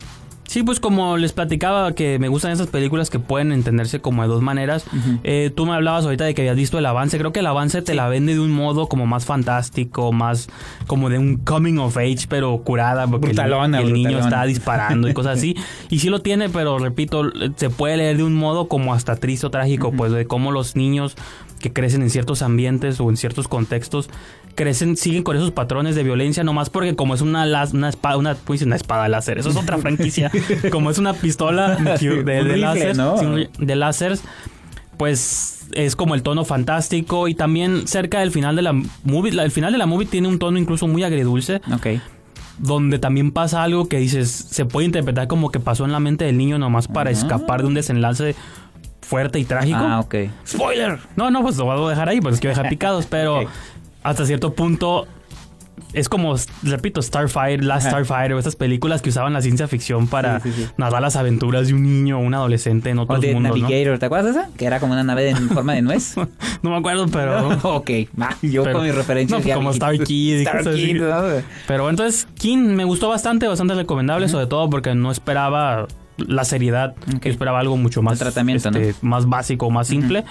Sí, 0.57 0.63
pues 0.63 0.79
como 0.79 1.17
les 1.17 1.33
platicaba 1.33 1.91
que 1.91 2.17
me 2.17 2.29
gustan 2.29 2.51
esas 2.51 2.65
películas 2.65 3.11
que 3.11 3.19
pueden 3.19 3.51
entenderse 3.51 4.01
como 4.01 4.23
de 4.23 4.27
dos 4.27 4.41
maneras. 4.41 4.85
Eh, 5.23 5.51
tú 5.55 5.67
me 5.67 5.73
hablabas 5.75 6.05
ahorita 6.05 6.23
de 6.23 6.33
que 6.33 6.41
habías 6.41 6.55
visto 6.55 6.79
el 6.79 6.85
avance. 6.87 7.19
Creo 7.19 7.31
que 7.31 7.41
el 7.41 7.45
avance 7.45 7.83
te 7.83 7.93
la 7.93 8.09
vende 8.09 8.33
de 8.33 8.39
un 8.39 8.51
modo 8.51 8.87
como 8.89 9.05
más 9.05 9.23
fantástico, 9.23 10.11
más 10.11 10.49
como 10.87 11.11
de 11.11 11.19
un 11.19 11.37
coming 11.37 11.77
of 11.77 11.95
age, 11.97 12.25
pero 12.27 12.57
curada, 12.63 13.05
porque 13.05 13.27
el- 13.27 13.33
Brutalona, 13.33 13.81
el, 13.81 13.93
niño 13.93 14.09
brutalona. 14.09 14.35
está 14.35 14.45
disparando 14.47 15.07
y 15.07 15.13
cosas 15.13 15.37
así. 15.37 15.55
Y 15.91 15.99
sí 15.99 16.09
lo 16.09 16.21
tiene, 16.23 16.49
pero 16.49 16.79
repito, 16.79 17.31
se 17.55 17.69
puede 17.69 17.97
leer 17.97 18.17
de 18.17 18.23
un 18.23 18.33
modo 18.33 18.67
como 18.67 18.95
hasta 18.95 19.15
triste 19.15 19.45
o 19.45 19.51
trágico, 19.51 19.91
pues 19.91 20.11
de 20.11 20.25
cómo 20.25 20.51
los 20.51 20.75
niños 20.75 21.15
que 21.59 21.71
crecen 21.71 22.01
en 22.01 22.09
ciertos 22.09 22.41
ambientes 22.41 22.99
o 22.99 23.09
en 23.11 23.17
ciertos 23.17 23.47
contextos 23.47 24.09
crecen, 24.57 24.97
siguen 24.97 25.23
con 25.23 25.37
esos 25.37 25.51
patrones 25.51 25.95
de 25.95 26.03
violencia, 26.03 26.43
nomás 26.43 26.69
porque 26.69 26.95
como 26.95 27.13
es 27.13 27.21
una, 27.21 27.45
las- 27.45 27.73
una 27.73 27.87
espada, 27.87 28.17
una, 28.17 28.33
¿cómo 28.35 28.53
dice? 28.53 28.65
una 28.65 28.75
espada 28.75 29.07
láser, 29.07 29.37
eso 29.37 29.49
es 29.51 29.55
otra 29.55 29.77
franquicia, 29.77 30.29
como 30.71 30.89
es 30.91 30.97
una 30.97 31.13
pistola 31.13 31.75
de, 31.99 32.23
de 32.23 32.57
láser, 32.57 32.97
de 32.97 33.75
láseres, 33.75 34.23
pues 34.97 35.67
es 35.73 35.95
como 35.95 36.15
el 36.15 36.23
tono 36.23 36.43
fantástico 36.43 37.27
y 37.27 37.35
también 37.35 37.87
cerca 37.87 38.19
del 38.19 38.31
final 38.31 38.55
de 38.55 38.61
la 38.63 38.73
movie, 39.03 39.31
la- 39.31 39.43
el 39.43 39.51
final 39.51 39.71
de 39.71 39.77
la 39.77 39.85
movie 39.85 40.07
tiene 40.07 40.27
un 40.27 40.39
tono 40.39 40.57
incluso 40.57 40.87
muy 40.87 41.03
agridulce, 41.03 41.61
Ok. 41.71 41.87
donde 42.57 42.97
también 42.97 43.31
pasa 43.31 43.61
algo 43.63 43.87
que 43.87 43.97
dices, 43.99 44.29
se 44.31 44.65
puede 44.65 44.85
interpretar 44.87 45.27
como 45.27 45.51
que 45.51 45.59
pasó 45.59 45.85
en 45.85 45.91
la 45.91 45.99
mente 45.99 46.25
del 46.25 46.37
niño 46.37 46.57
nomás 46.57 46.87
para 46.87 47.11
escapar 47.11 47.61
de 47.61 47.67
un 47.67 47.73
desenlace 47.75 48.35
fuerte 49.01 49.39
y 49.39 49.45
trágico. 49.45 49.77
Ah, 49.79 49.99
ok. 49.99 50.15
¡Spoiler! 50.47 50.97
No, 51.15 51.29
no, 51.31 51.41
pues 51.43 51.55
lo 51.57 51.65
voy 51.65 51.85
a 51.85 51.89
dejar 51.91 52.09
ahí, 52.09 52.19
pues 52.19 52.39
quiero 52.39 52.55
dejar 52.55 52.69
picados, 52.75 53.05
pero. 53.05 53.41
Hasta 54.09 54.25
cierto 54.25 54.53
punto 54.53 55.07
es 55.93 56.09
como, 56.09 56.35
repito, 56.63 57.01
Starfire, 57.01 57.63
Last 57.63 57.87
Ajá. 57.87 57.91
Starfighter, 58.03 58.33
o 58.33 58.39
estas 58.39 58.55
películas 58.55 59.01
que 59.01 59.09
usaban 59.09 59.31
la 59.33 59.41
ciencia 59.41 59.67
ficción 59.67 60.07
para 60.07 60.39
Sí, 60.41 60.51
sí, 60.51 60.63
sí. 60.65 60.69
narrar 60.77 61.01
las 61.01 61.15
aventuras 61.15 61.67
de 61.67 61.75
un 61.75 61.83
niño 61.83 62.17
o 62.17 62.21
un 62.21 62.33
adolescente 62.33 62.89
en 62.89 62.97
O 62.99 63.03
otros 63.03 63.21
de 63.21 63.33
mundos, 63.33 63.55
¿no? 63.57 63.61
Navigator, 63.69 63.99
¿te 63.99 64.05
acuerdas 64.07 64.33
de 64.35 64.41
esa? 64.41 64.49
Que 64.57 64.65
era 64.65 64.79
como 64.79 64.93
una 64.93 65.03
nave 65.03 65.29
en 65.29 65.49
forma 65.49 65.73
de 65.73 65.81
nuez. 65.83 66.15
No 66.63 66.71
me 66.71 66.77
acuerdo, 66.77 67.07
pero... 67.07 67.49
ok, 67.75 67.89
yo 68.41 68.63
Pero- 68.63 68.77
con 68.77 68.85
mis 68.85 68.95
referencias 68.95 69.45
no, 69.45 69.53
como 69.53 69.69
Star 69.69 69.97
Kid 69.99 70.37
y 70.39 70.41
Star 70.41 70.57
cosas 70.57 70.73
así. 70.73 70.85
Kid, 70.87 71.01
¿no? 71.01 71.23
Pero 71.67 71.89
entonces, 71.89 72.27
King 72.35 72.75
me 72.75 72.83
gustó 72.83 73.09
bastante, 73.09 73.47
bastante 73.47 73.75
recomendable, 73.75 74.27
sobre 74.27 74.47
todo 74.47 74.67
porque 74.69 74.95
no 74.95 75.11
esperaba 75.11 75.87
la 76.17 76.43
seriedad, 76.43 76.95
Ok. 77.15 77.23
yo 77.23 77.31
esperaba 77.31 77.59
algo 77.59 77.77
mucho 77.77 78.01
más, 78.01 78.13
El 78.13 78.19
tratamiento, 78.19 78.69
este, 78.69 78.95
más 79.01 79.27
básico, 79.27 79.69
más 79.69 79.87
simple. 79.87 80.23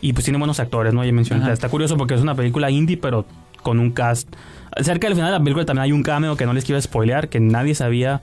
Y 0.00 0.12
pues 0.12 0.24
tiene 0.24 0.38
buenos 0.38 0.60
actores, 0.60 0.94
¿no? 0.94 1.04
Ya 1.04 1.12
mencioné, 1.12 1.52
está 1.52 1.68
curioso 1.68 1.96
porque 1.96 2.14
es 2.14 2.20
una 2.20 2.34
película 2.34 2.70
indie, 2.70 2.96
pero 2.96 3.24
con 3.62 3.78
un 3.78 3.90
cast. 3.92 4.28
Cerca 4.80 5.06
del 5.06 5.14
final 5.14 5.30
de 5.32 5.38
la 5.38 5.44
película 5.44 5.64
también 5.64 5.84
hay 5.84 5.92
un 5.92 6.02
cameo 6.02 6.36
que 6.36 6.46
no 6.46 6.52
les 6.52 6.64
quiero 6.64 6.80
spoilear, 6.80 7.28
que 7.28 7.40
nadie 7.40 7.74
sabía. 7.74 8.22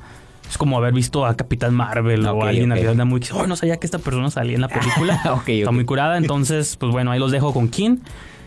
Es 0.49 0.57
como 0.57 0.77
haber 0.77 0.93
visto 0.93 1.25
a 1.27 1.37
Capitán 1.37 1.75
Marvel 1.75 2.25
o 2.25 2.43
a 2.43 2.49
alguien 2.49 2.71
ok. 2.71 2.75
al 2.75 2.79
final 2.81 2.97
de 2.97 3.05
muy 3.05 3.21
oh, 3.33 3.45
no 3.45 3.55
sabía 3.55 3.77
que 3.77 3.85
esta 3.85 3.99
persona 3.99 4.31
salía 4.31 4.55
en 4.55 4.61
la 4.61 4.67
película. 4.67 5.21
Ok, 5.31 5.49
Está 5.49 5.71
muy 5.71 5.85
curada, 5.85 6.17
entonces, 6.17 6.75
pues 6.75 6.91
bueno, 6.91 7.11
ahí 7.11 7.19
los 7.19 7.31
dejo 7.31 7.53
con 7.53 7.69
King. 7.69 7.97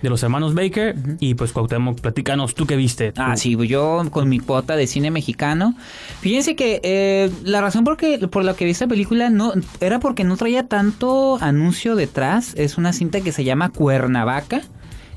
De 0.02 0.10
los 0.10 0.22
hermanos 0.22 0.54
Baker. 0.54 0.94
Y 1.20 1.34
pues 1.34 1.52
Cuauhtémoc, 1.52 2.00
platícanos, 2.00 2.54
¿tú 2.54 2.66
qué 2.66 2.76
viste? 2.76 3.12
Ah, 3.16 3.32
Tú- 3.34 3.40
sí, 3.40 3.56
yo 3.66 4.02
con 4.10 4.28
mi 4.28 4.38
cuota 4.40 4.76
de 4.76 4.86
cine 4.86 5.10
mexicano. 5.10 5.74
Fíjense 6.20 6.56
que 6.56 6.80
eh, 6.82 7.30
la 7.44 7.60
razón 7.60 7.84
por, 7.84 7.96
que, 7.96 8.18
por 8.28 8.44
la 8.44 8.54
que 8.54 8.64
vi 8.64 8.72
esta 8.72 8.86
película 8.86 9.30
no 9.30 9.52
era 9.80 10.00
porque 10.00 10.24
no 10.24 10.36
traía 10.36 10.66
tanto 10.66 11.38
anuncio 11.40 11.94
detrás. 11.96 12.52
Es 12.56 12.76
una 12.78 12.92
cinta 12.92 13.20
que 13.20 13.32
se 13.32 13.44
llama 13.44 13.70
Cuernavaca. 13.70 14.62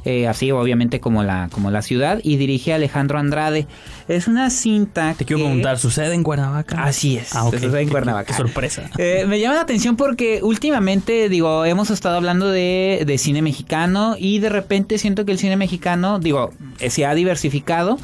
Eh, 0.05 0.27
así 0.27 0.51
obviamente 0.51 0.99
como 0.99 1.23
la, 1.23 1.49
como 1.51 1.71
la 1.71 1.81
ciudad. 1.81 2.19
Y 2.23 2.37
dirige 2.37 2.71
a 2.71 2.75
Alejandro 2.75 3.19
Andrade. 3.19 3.67
Es 4.07 4.27
una 4.27 4.49
cinta 4.51 5.15
Te 5.17 5.25
quiero 5.25 5.43
preguntar, 5.43 5.79
¿sucede 5.79 6.13
en 6.13 6.23
Cuernavaca? 6.23 6.83
Así 6.83 7.17
es, 7.17 7.35
Ah, 7.35 7.49
sucede 7.49 7.81
en 7.81 7.89
Cuernavaca. 7.89 8.27
Qué, 8.27 8.33
sorpresa. 8.33 8.89
Eh, 8.97 9.25
me 9.27 9.39
llama 9.39 9.55
la 9.55 9.61
atención 9.61 9.97
porque 9.97 10.41
últimamente, 10.43 11.27
digo, 11.27 11.65
hemos 11.65 11.89
estado 11.89 12.15
hablando 12.15 12.49
de, 12.49 13.03
de 13.05 13.17
cine 13.17 13.41
mexicano 13.41 14.15
y 14.17 14.39
de 14.39 14.49
repente 14.49 14.97
siento 14.97 15.25
que 15.25 15.31
el 15.31 15.39
cine 15.39 15.57
mexicano, 15.57 16.19
digo, 16.19 16.53
eh, 16.79 16.89
se 16.89 17.05
ha 17.05 17.15
diversificado, 17.15 17.97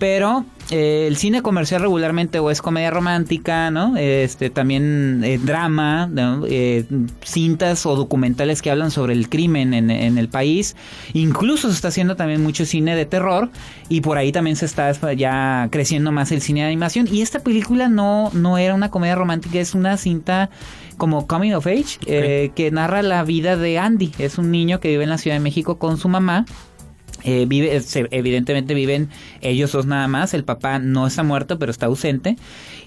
pero 0.00 0.46
eh, 0.70 1.04
el 1.06 1.18
cine 1.18 1.42
comercial 1.42 1.82
regularmente 1.82 2.38
o 2.38 2.50
es 2.50 2.62
comedia 2.62 2.90
romántica, 2.90 3.70
¿no? 3.70 3.98
Este, 3.98 4.48
también 4.48 5.22
eh, 5.22 5.38
drama, 5.38 6.08
¿no? 6.10 6.46
Eh, 6.48 6.86
cintas 7.22 7.84
o 7.84 7.94
documentales 7.96 8.62
que 8.62 8.70
hablan 8.70 8.90
sobre 8.90 9.12
el 9.12 9.28
crimen 9.28 9.74
en, 9.74 9.90
en 9.90 10.16
el 10.16 10.28
país. 10.28 10.74
Incluso 11.12 11.68
se 11.68 11.74
está 11.74 11.88
haciendo 11.88 12.16
también 12.16 12.42
mucho 12.42 12.64
cine 12.64 12.96
de 12.96 13.04
terror 13.04 13.50
y 13.90 14.00
por 14.00 14.16
ahí 14.16 14.32
también 14.32 14.56
se 14.56 14.64
está 14.64 15.12
ya 15.12 15.68
creciendo 15.70 16.12
más 16.12 16.32
el 16.32 16.40
cine 16.40 16.60
de 16.60 16.68
animación. 16.68 17.06
Y 17.12 17.20
esta 17.20 17.40
película 17.40 17.90
no, 17.90 18.30
no 18.32 18.56
era 18.56 18.74
una 18.74 18.90
comedia 18.90 19.16
romántica, 19.16 19.60
es 19.60 19.74
una 19.74 19.98
cinta 19.98 20.48
como 20.96 21.26
Coming 21.26 21.54
of 21.54 21.66
Age 21.66 21.98
eh, 22.06 22.52
que 22.54 22.70
narra 22.70 23.02
la 23.02 23.22
vida 23.24 23.56
de 23.56 23.78
Andy. 23.78 24.12
Es 24.18 24.38
un 24.38 24.50
niño 24.50 24.80
que 24.80 24.88
vive 24.88 25.04
en 25.04 25.10
la 25.10 25.18
Ciudad 25.18 25.36
de 25.36 25.40
México 25.40 25.78
con 25.78 25.98
su 25.98 26.08
mamá. 26.08 26.46
Eh, 27.24 27.44
vive, 27.46 27.80
se- 27.80 28.08
evidentemente 28.10 28.74
viven 28.74 29.08
ellos 29.40 29.72
dos 29.72 29.86
nada 29.86 30.08
más. 30.08 30.34
El 30.34 30.44
papá 30.44 30.78
no 30.78 31.06
está 31.06 31.22
muerto, 31.22 31.58
pero 31.58 31.70
está 31.70 31.86
ausente. 31.86 32.36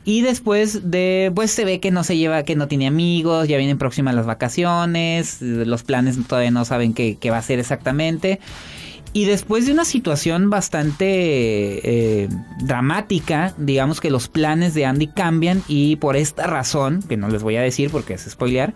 Y 0.06 0.22
después 0.22 0.92
de, 0.92 1.32
pues 1.34 1.52
se 1.52 1.66
ve 1.66 1.80
que 1.80 1.92
no 1.92 2.04
se 2.04 2.18
lleva, 2.18 2.44
que 2.44 2.56
no 2.56 2.68
tiene 2.68 2.88
amigos, 2.88 3.48
ya 3.48 3.58
vienen 3.58 3.78
próximas 3.78 4.16
las 4.16 4.26
vacaciones, 4.26 5.42
eh, 5.42 5.64
los 5.66 5.84
planes 5.84 6.18
todavía 6.28 6.52
no 6.52 6.66
saben 6.66 6.94
qué, 6.94 7.18
qué 7.20 7.30
va 7.30 7.38
a 7.38 7.40
hacer 7.40 7.60
exactamente. 7.60 8.40
Y 9.16 9.26
después 9.26 9.68
de 9.68 9.72
una 9.74 9.86
situación 9.86 10.50
bastante 10.50 12.24
eh, 12.24 12.30
dramática, 12.64 13.54
digamos 13.58 14.02
que 14.02 14.10
los 14.10 14.28
planes 14.28 14.74
de 14.74 14.86
Andy 14.86 15.08
cambian 15.08 15.62
y 15.68 15.98
por 15.98 16.16
esta 16.18 16.48
razón, 16.48 17.04
que 17.08 17.16
no 17.16 17.30
les 17.30 17.44
voy 17.44 17.56
a 17.58 17.62
decir 17.62 17.92
porque 17.92 18.16
es 18.16 18.24
spoilear, 18.28 18.74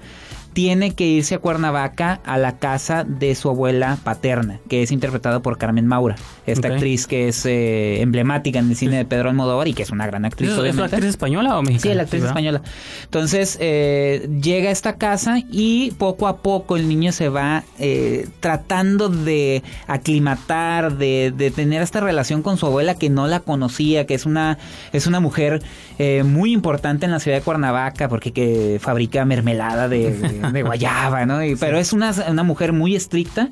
tiene 0.57 0.95
que 0.95 1.05
irse 1.05 1.35
a 1.35 1.37
Cuernavaca 1.37 2.19
a 2.25 2.39
la 2.39 2.57
casa 2.57 3.03
de 3.03 3.35
su 3.35 3.47
abuela 3.47 3.99
paterna, 4.03 4.59
que 4.67 4.81
es 4.81 4.91
interpretada 4.91 5.39
por 5.39 5.59
Carmen 5.59 5.85
Maura, 5.85 6.15
esta 6.47 6.69
actriz 6.69 7.05
que 7.05 7.27
es 7.27 7.45
eh, 7.45 8.01
emblemática 8.01 8.57
en 8.57 8.71
el 8.71 8.75
cine 8.75 8.97
de 8.97 9.05
Pedro 9.05 9.29
Almodóvar 9.29 9.67
y 9.67 9.75
que 9.75 9.83
es 9.83 9.91
una 9.91 10.07
gran 10.07 10.25
actriz. 10.25 10.49
¿Es, 10.49 10.53
es 10.55 10.57
una 10.57 10.69
obviamente. 10.71 10.95
actriz 10.95 11.09
española 11.11 11.59
o 11.59 11.61
mexicana? 11.61 11.91
Sí, 11.91 11.95
la 11.95 12.01
actriz 12.01 12.21
¿verdad? 12.23 12.31
española. 12.37 12.61
Entonces, 13.03 13.57
eh, 13.61 14.27
llega 14.41 14.69
a 14.69 14.71
esta 14.71 14.95
casa 14.97 15.37
y 15.51 15.91
poco 15.99 16.27
a 16.27 16.37
poco 16.37 16.75
el 16.75 16.89
niño 16.89 17.11
se 17.11 17.29
va 17.29 17.63
eh, 17.77 18.27
tratando 18.39 19.09
de 19.09 19.61
aclimatar, 19.85 20.97
de, 20.97 21.31
de 21.37 21.51
tener 21.51 21.83
esta 21.83 21.99
relación 21.99 22.41
con 22.41 22.57
su 22.57 22.65
abuela 22.65 22.95
que 22.95 23.11
no 23.11 23.27
la 23.27 23.41
conocía, 23.41 24.07
que 24.07 24.15
es 24.15 24.25
una, 24.25 24.57
es 24.91 25.05
una 25.05 25.19
mujer 25.19 25.61
eh, 25.99 26.23
muy 26.23 26.51
importante 26.51 27.05
en 27.05 27.11
la 27.11 27.19
ciudad 27.19 27.37
de 27.37 27.43
Cuernavaca 27.43 28.09
porque 28.09 28.31
que 28.33 28.79
fabrica 28.81 29.23
mermelada 29.23 29.87
de, 29.87 30.13
de- 30.17 30.46
de 30.51 30.63
guayaba, 30.63 31.25
¿no? 31.25 31.43
Y- 31.43 31.55
pero 31.55 31.77
es 31.77 31.93
una, 31.93 32.13
una 32.29 32.43
mujer 32.43 32.73
muy 32.73 32.95
estricta. 32.95 33.49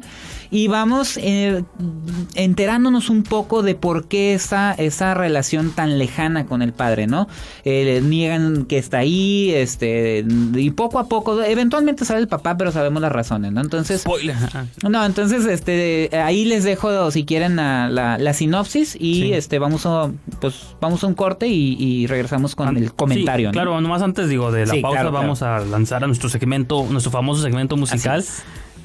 Y 0.52 0.68
vamos 0.68 1.18
eh, 1.18 1.64
enterándonos 2.36 3.10
un 3.10 3.24
poco 3.24 3.62
de 3.64 3.76
por 3.76 4.08
qué 4.08 4.34
esa, 4.34 4.74
esa 4.74 5.14
relación 5.14 5.72
tan 5.72 5.98
lejana 5.98 6.46
con 6.46 6.62
el 6.62 6.74
padre, 6.74 7.08
¿no? 7.08 7.28
Eh, 7.64 8.02
niegan 8.04 8.66
que 8.66 8.78
está 8.78 9.00
ahí, 9.00 9.52
este, 9.54 10.26
y 10.56 10.70
poco 10.72 11.00
a 11.00 11.08
poco, 11.08 11.42
eventualmente 11.42 12.06
sale 12.06 12.20
el 12.20 12.28
papá, 12.28 12.58
pero 12.58 12.72
sabemos 12.72 13.02
las 13.02 13.12
razones, 13.12 13.52
¿no? 13.52 13.62
Entonces, 13.62 14.02
Spoiler. 14.02 14.36
No, 14.88 15.06
entonces, 15.06 15.46
este, 15.46 16.10
ahí 16.14 16.46
les 16.46 16.64
dejo, 16.64 17.12
si 17.12 17.26
quieren, 17.26 17.56
la, 17.56 17.90
la- 17.90 18.18
la 18.18 18.34
sinopsis 18.34 18.96
y, 19.00 19.16
Sí. 19.16 19.34
este, 19.34 19.60
vamos 19.60 19.86
a, 19.86 20.12
pues, 20.42 20.76
vamos 20.82 21.04
a 21.04 21.08
un 21.08 21.16
corte 21.16 21.48
y, 21.48 21.76
y 21.80 22.08
regresamos 22.08 22.56
con 22.56 22.76
el 22.78 22.94
comentario, 22.94 23.48
Sí, 23.50 23.58
¿no? 23.58 23.64
Claro, 23.64 23.82
nomás 23.82 24.02
antes 24.02 24.30
digo 24.30 24.52
de 24.52 24.66
la 24.66 24.74
pausa 24.82 24.90
claro, 25.02 25.12
vamos 25.12 25.42
a 25.42 25.60
lanzar 25.60 26.04
a 26.04 26.08
nuestro 26.08 26.30
segmento, 26.30 26.85
nuestro 26.90 27.12
famoso 27.12 27.42
segmento 27.42 27.76
musical. 27.78 28.24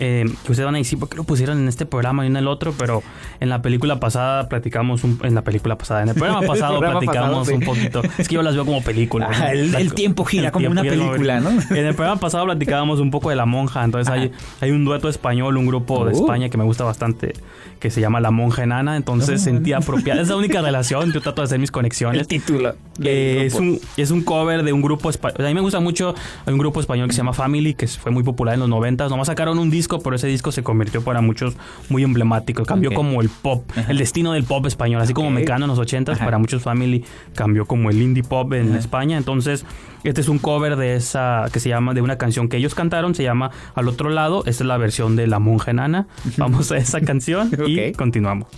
Eh, 0.02 0.24
que 0.46 0.52
ustedes 0.52 0.64
van 0.64 0.76
a 0.76 0.78
decir, 0.78 0.98
¿por 0.98 1.10
qué 1.10 1.16
lo 1.18 1.24
pusieron 1.24 1.58
en 1.58 1.68
este 1.68 1.84
programa 1.84 2.24
y 2.24 2.28
en 2.28 2.36
el 2.36 2.48
otro? 2.48 2.72
Pero 2.78 3.02
en 3.38 3.50
la 3.50 3.60
película 3.60 4.00
pasada 4.00 4.48
platicamos, 4.48 5.04
un, 5.04 5.20
en 5.22 5.34
la 5.34 5.42
película 5.42 5.76
pasada, 5.76 6.02
en 6.02 6.08
el 6.08 6.14
programa 6.14 6.40
pasado 6.46 6.78
programa 6.78 7.00
platicamos 7.00 7.30
pasado, 7.30 7.44
sí. 7.44 7.52
un 7.52 7.60
poquito. 7.60 8.02
Es 8.16 8.26
que 8.26 8.34
yo 8.36 8.42
las 8.42 8.54
veo 8.54 8.64
como 8.64 8.82
películas. 8.82 9.30
Ah, 9.38 9.52
el- 9.52 9.74
el 9.74 9.92
tiempo 9.92 10.24
gira 10.24 10.50
como 10.52 10.68
una 10.70 10.82
película, 10.82 11.40
¿no? 11.40 11.50
En 11.50 11.84
el 11.86 11.94
programa 11.94 12.18
pasado 12.18 12.46
platicábamos 12.46 12.98
un 12.98 13.10
poco 13.10 13.28
de 13.28 13.36
La 13.36 13.44
Monja, 13.44 13.84
entonces 13.84 14.10
hay, 14.10 14.32
hay 14.62 14.70
un 14.70 14.86
dueto 14.86 15.08
español, 15.10 15.56
un 15.58 15.66
grupo 15.66 16.06
de 16.06 16.12
Uh. 16.14 16.16
España 16.20 16.48
que 16.48 16.56
me 16.56 16.64
gusta 16.64 16.84
bastante, 16.84 17.34
que 17.78 17.90
se 17.90 18.00
llama 18.00 18.20
La 18.20 18.30
Monja 18.30 18.62
Enana, 18.62 18.96
entonces 18.96 19.42
sentía 19.42 19.76
apropiada. 19.78 20.22
Es 20.22 20.28
la 20.28 20.36
única 20.36 20.62
relación, 20.62 21.12
yo 21.12 21.20
trato 21.20 21.42
de 21.42 21.46
hacer 21.46 21.58
mis 21.58 21.70
conexiones. 21.70 22.20
el 22.22 22.26
título. 22.26 22.74
Eh, 23.02 23.42
es, 23.46 23.54
un, 23.54 23.78
es 23.96 24.10
un 24.10 24.22
cover 24.22 24.62
de 24.62 24.72
un 24.72 24.82
grupo 24.82 25.08
español. 25.10 25.44
A 25.44 25.48
mí 25.48 25.54
me 25.54 25.60
gusta 25.60 25.80
mucho. 25.80 26.14
Hay 26.46 26.52
un 26.52 26.58
grupo 26.58 26.80
español 26.80 27.06
que 27.08 27.12
se 27.14 27.18
llama 27.18 27.32
Family, 27.32 27.74
que 27.74 27.86
fue 27.86 28.12
muy 28.12 28.22
popular 28.22 28.54
en 28.54 28.60
los 28.60 28.68
90. 28.68 29.08
Nomás 29.08 29.26
sacaron 29.28 29.58
un 29.58 29.70
disco, 29.70 29.89
pero 29.98 30.16
ese 30.16 30.28
disco 30.28 30.52
se 30.52 30.62
convirtió 30.62 31.02
para 31.02 31.20
muchos 31.20 31.56
muy 31.88 32.04
emblemático. 32.04 32.64
Cambió 32.64 32.92
como 32.92 33.20
el 33.20 33.28
pop, 33.28 33.64
el 33.88 33.98
destino 33.98 34.32
del 34.32 34.44
pop 34.44 34.64
español. 34.66 35.02
Así 35.02 35.12
como. 35.12 35.30
Mecano 35.30 35.64
en 35.64 35.70
los 35.70 35.78
80, 35.78 36.12
Ajá. 36.12 36.24
para 36.24 36.38
muchos 36.38 36.62
Family 36.62 37.04
cambió 37.34 37.66
como 37.66 37.90
el 37.90 38.00
indie 38.00 38.22
pop 38.22 38.52
en 38.52 38.74
España. 38.74 39.16
Entonces, 39.16 39.64
este 40.04 40.20
es 40.20 40.28
un 40.28 40.38
cover 40.38 40.76
de 40.76 40.96
esa 40.96 41.46
que 41.52 41.60
se 41.60 41.68
llama, 41.68 41.94
de 41.94 42.02
una 42.02 42.16
canción 42.18 42.48
que 42.48 42.56
ellos 42.56 42.74
cantaron, 42.74 43.14
se 43.14 43.22
llama 43.22 43.50
Al 43.74 43.88
otro 43.88 44.10
lado. 44.10 44.40
Esta 44.46 44.64
es 44.64 44.68
la 44.68 44.76
versión 44.76 45.16
de 45.16 45.26
La 45.26 45.38
Monja 45.38 45.70
Enana. 45.70 46.06
Vamos 46.36 46.70
a 46.72 46.76
esa 46.76 47.00
canción 47.00 47.50
y 47.66 47.92
continuamos. 47.92 48.48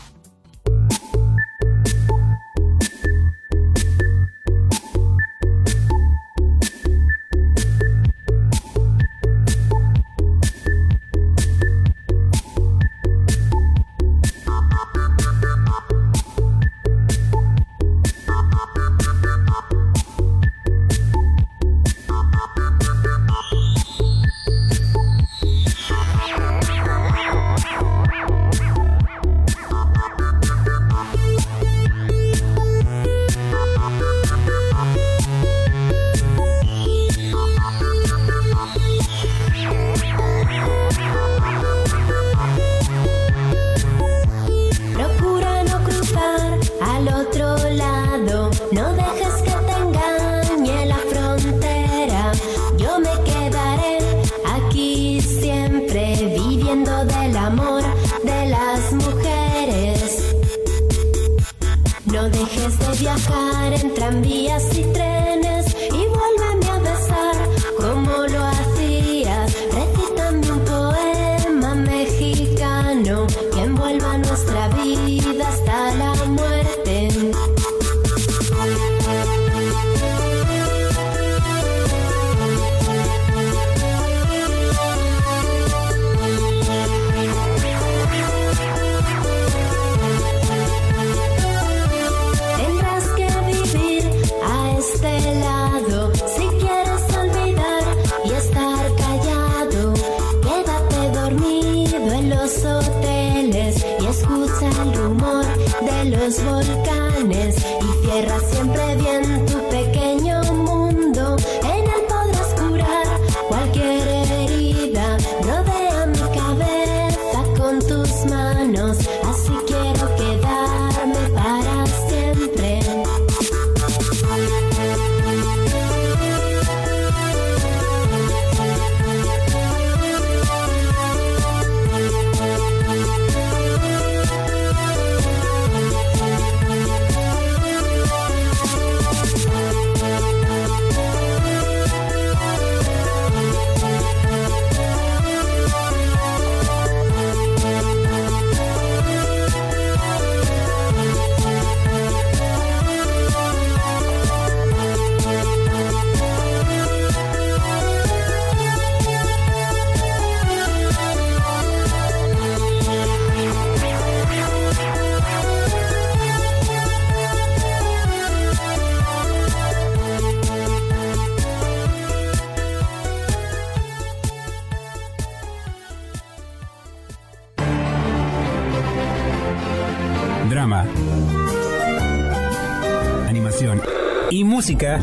Y 184.31 184.45
música. 184.45 185.01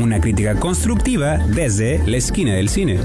Una 0.00 0.20
crítica 0.20 0.54
constructiva 0.56 1.38
desde 1.38 2.06
la 2.06 2.16
esquina 2.16 2.54
del 2.54 2.68
cine. 2.68 2.98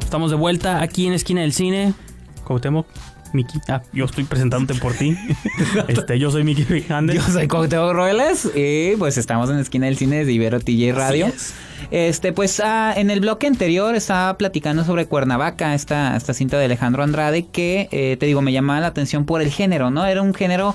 Estamos 0.00 0.30
de 0.30 0.36
vuelta 0.36 0.82
aquí 0.82 1.06
en 1.06 1.12
Esquina 1.12 1.42
del 1.42 1.52
Cine. 1.52 1.92
Cuauhtémoc, 2.44 2.86
Miki. 3.32 3.60
Ah, 3.68 3.82
yo 3.92 4.04
estoy 4.04 4.24
presentándote 4.24 4.78
por 4.80 4.94
ti. 4.94 5.16
este, 5.88 6.18
yo 6.18 6.30
soy 6.30 6.44
Miki 6.44 6.64
Fernández. 6.64 7.16
Yo 7.16 7.22
soy 7.22 7.48
Cuauhtémoc 7.48 7.92
Roelas 7.92 8.48
y 8.54 8.96
pues 8.96 9.18
estamos 9.18 9.48
en 9.50 9.56
la 9.56 9.62
esquina 9.62 9.86
del 9.86 9.96
cine 9.96 10.24
de 10.24 10.32
Ibero 10.32 10.60
TJ 10.60 10.92
Radio. 10.92 11.26
es. 11.26 11.54
Este, 11.90 12.32
pues 12.32 12.60
ah, 12.60 12.92
en 12.96 13.10
el 13.10 13.20
bloque 13.20 13.46
anterior 13.46 13.94
estaba 13.94 14.36
platicando 14.38 14.84
sobre 14.84 15.06
Cuernavaca, 15.06 15.74
esta, 15.74 16.16
esta 16.16 16.34
cinta 16.34 16.58
de 16.58 16.64
Alejandro 16.64 17.02
Andrade, 17.02 17.46
que 17.46 17.88
eh, 17.92 18.16
te 18.18 18.26
digo, 18.26 18.42
me 18.42 18.52
llamaba 18.52 18.80
la 18.80 18.88
atención 18.88 19.24
por 19.24 19.42
el 19.42 19.50
género, 19.50 19.90
¿no? 19.90 20.06
Era 20.06 20.22
un 20.22 20.34
género. 20.34 20.74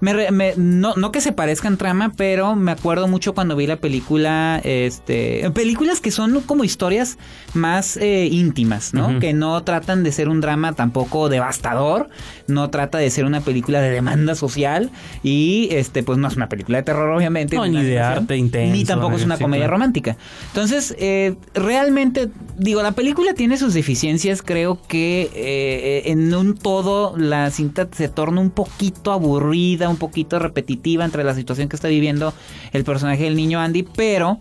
Me 0.00 0.30
me- 0.30 0.54
no, 0.56 0.94
no 0.96 1.12
que 1.12 1.20
se 1.20 1.32
parezca 1.32 1.68
en 1.68 1.76
trama, 1.76 2.12
pero 2.16 2.56
me 2.56 2.72
acuerdo 2.72 3.06
mucho 3.08 3.34
cuando 3.34 3.54
vi 3.56 3.66
la 3.66 3.76
película, 3.76 4.60
este, 4.64 5.50
películas 5.54 6.00
que 6.00 6.10
son 6.10 6.40
como 6.42 6.64
historias 6.64 7.18
más 7.54 7.96
eh, 7.96 8.26
íntimas, 8.30 8.94
¿no? 8.94 9.18
Que 9.20 9.32
no 9.32 9.62
tratan 9.62 10.02
de 10.02 10.12
ser 10.12 10.28
un 10.28 10.40
drama 10.40 10.72
tampoco 10.72 11.28
devastador, 11.28 12.08
no 12.46 12.70
trata 12.70 12.98
de 12.98 13.10
ser 13.10 13.24
una 13.24 13.40
película 13.40 13.80
de 13.80 13.90
demanda 13.90 14.34
social 14.34 14.90
y, 15.22 15.68
este, 15.72 16.02
pues 16.02 16.18
no 16.18 16.28
es 16.28 16.36
una 16.36 16.48
película 16.48 16.78
de 16.78 16.84
terror, 16.84 17.10
obviamente, 17.10 17.56
No, 17.56 17.64
ni 17.64 17.70
una 17.70 17.82
de 17.82 18.00
arte 18.00 18.36
intenso, 18.36 18.74
ni 18.76 18.84
tampoco 18.84 19.16
es 19.16 19.24
una 19.24 19.36
comedia 19.38 19.66
romántica. 19.68 20.16
Entonces, 20.48 20.94
eh, 20.98 21.34
realmente, 21.54 22.28
digo, 22.60 22.82
la 22.82 22.92
película 22.92 23.34
tiene 23.34 23.56
sus 23.56 23.74
deficiencias. 23.74 24.42
Creo 24.42 24.78
que 24.86 25.30
eh, 25.34 26.10
en 26.10 26.32
un 26.34 26.54
todo 26.54 27.16
la 27.16 27.50
cinta 27.50 27.88
se 27.90 28.08
torna 28.08 28.40
un 28.40 28.50
poquito 28.50 29.12
aburrida, 29.12 29.88
un 29.88 29.96
poquito 29.96 30.38
repetitiva 30.38 31.04
entre 31.04 31.24
la 31.24 31.34
situación 31.34 31.68
que 31.68 31.76
está 31.76 31.88
viviendo 31.88 32.34
el 32.72 32.84
personaje 32.84 33.24
del 33.24 33.36
niño 33.36 33.60
Andy, 33.60 33.82
pero... 33.82 34.40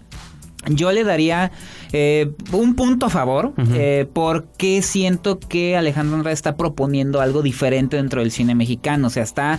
Yo 0.68 0.92
le 0.92 1.06
daría 1.06 1.54
eh, 1.94 2.34
un 2.52 2.76
punto 2.76 3.06
a 3.06 3.10
favor 3.10 3.54
eh, 3.74 4.08
porque 4.12 4.82
siento 4.82 5.40
que 5.40 5.78
Alejandro 5.78 6.18
Andrade 6.18 6.34
está 6.34 6.58
proponiendo 6.58 7.22
algo 7.22 7.42
diferente 7.42 7.96
dentro 7.96 8.20
del 8.20 8.32
cine 8.32 8.56
mexicano. 8.56 9.08
O 9.08 9.10
sea, 9.10 9.24
está 9.24 9.58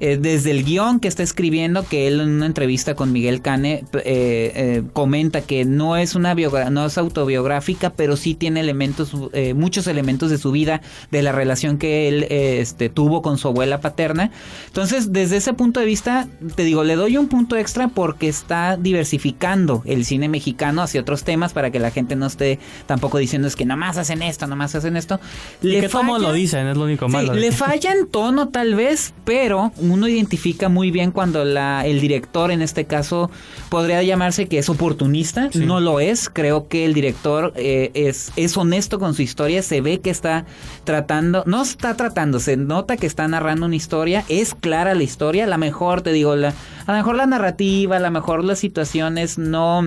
eh, 0.00 0.18
desde 0.20 0.50
el 0.50 0.64
guion 0.64 0.98
que 1.00 1.08
está 1.08 1.22
escribiendo, 1.22 1.84
que 1.86 2.08
él 2.08 2.20
en 2.20 2.30
una 2.30 2.46
entrevista 2.46 2.94
con 2.94 3.12
Miguel 3.12 3.42
Cane 3.42 3.84
eh, 3.94 4.02
eh, 4.04 4.82
comenta 4.92 5.42
que 5.42 5.64
no 5.64 5.96
es 5.96 6.14
una 6.14 6.34
no 6.34 6.86
es 6.86 6.98
autobiográfica, 6.98 7.90
pero 7.90 8.16
sí 8.16 8.34
tiene 8.34 8.60
elementos, 8.60 9.12
muchos 9.54 9.86
elementos 9.86 10.30
de 10.30 10.38
su 10.38 10.50
vida, 10.52 10.80
de 11.10 11.22
la 11.22 11.32
relación 11.32 11.76
que 11.78 12.08
él 12.08 12.26
este, 12.30 12.88
tuvo 12.88 13.20
con 13.22 13.36
su 13.38 13.48
abuela 13.48 13.80
paterna. 13.80 14.30
Entonces, 14.66 15.12
desde 15.12 15.36
ese 15.36 15.52
punto 15.52 15.80
de 15.80 15.86
vista, 15.86 16.28
te 16.56 16.64
digo, 16.64 16.84
le 16.84 16.96
doy 16.96 17.16
un 17.16 17.28
punto 17.28 17.56
extra 17.56 17.88
porque 17.88 18.28
está 18.28 18.76
diversificando 18.76 19.82
el 19.86 20.04
cine 20.04 20.28
mexicano 20.28 20.82
hacia 20.82 21.00
otros 21.00 21.24
temas 21.24 21.52
para 21.52 21.70
que 21.70 21.78
la 21.78 21.90
gente 21.90 22.16
no 22.16 22.26
esté 22.26 22.58
tampoco 22.86 23.18
diciendo 23.18 23.48
es 23.48 23.56
que 23.56 23.64
nomás 23.64 23.98
hacen 23.98 24.22
esto, 24.22 24.46
nomás 24.46 24.74
hacen 24.74 24.96
esto. 24.96 25.20
Y 25.62 25.72
que 25.80 25.88
lo 25.88 26.32
dicen, 26.32 26.66
es 26.68 26.76
lo 26.76 26.84
único 26.84 27.06
Sí, 27.06 27.12
malo. 27.12 27.34
de- 27.34 27.40
le 27.40 27.52
falla 27.52 27.92
en 27.92 28.06
tono 28.06 28.48
tal 28.48 28.74
vez, 28.74 29.12
pero 29.24 29.72
uno 29.90 30.08
identifica 30.08 30.68
muy 30.68 30.90
bien 30.90 31.10
cuando 31.10 31.44
la, 31.44 31.84
el 31.86 32.00
director, 32.00 32.50
en 32.50 32.62
este 32.62 32.84
caso, 32.86 33.30
podría 33.68 34.02
llamarse 34.02 34.46
que 34.46 34.58
es 34.58 34.68
oportunista. 34.68 35.50
Sí. 35.52 35.60
No 35.60 35.80
lo 35.80 36.00
es. 36.00 36.30
Creo 36.30 36.68
que 36.68 36.84
el 36.84 36.94
director 36.94 37.52
eh, 37.56 37.90
es, 37.94 38.32
es 38.36 38.56
honesto 38.56 38.98
con 38.98 39.14
su 39.14 39.22
historia. 39.22 39.62
Se 39.62 39.80
ve 39.80 40.00
que 40.00 40.10
está 40.10 40.46
tratando, 40.84 41.42
no 41.46 41.62
está 41.62 41.96
tratando, 41.96 42.40
se 42.40 42.56
nota 42.56 42.96
que 42.96 43.06
está 43.06 43.26
narrando 43.28 43.66
una 43.66 43.76
historia. 43.76 44.24
Es 44.28 44.54
clara 44.54 44.94
la 44.94 45.02
historia. 45.02 45.44
A 45.44 45.48
lo 45.48 45.58
mejor, 45.58 46.02
te 46.02 46.12
digo, 46.12 46.36
la, 46.36 46.54
a 46.86 46.92
lo 46.92 46.98
mejor 46.98 47.16
la 47.16 47.26
narrativa, 47.26 47.96
a 47.96 48.00
lo 48.00 48.10
mejor 48.10 48.44
las 48.44 48.58
situaciones 48.58 49.38
no... 49.38 49.82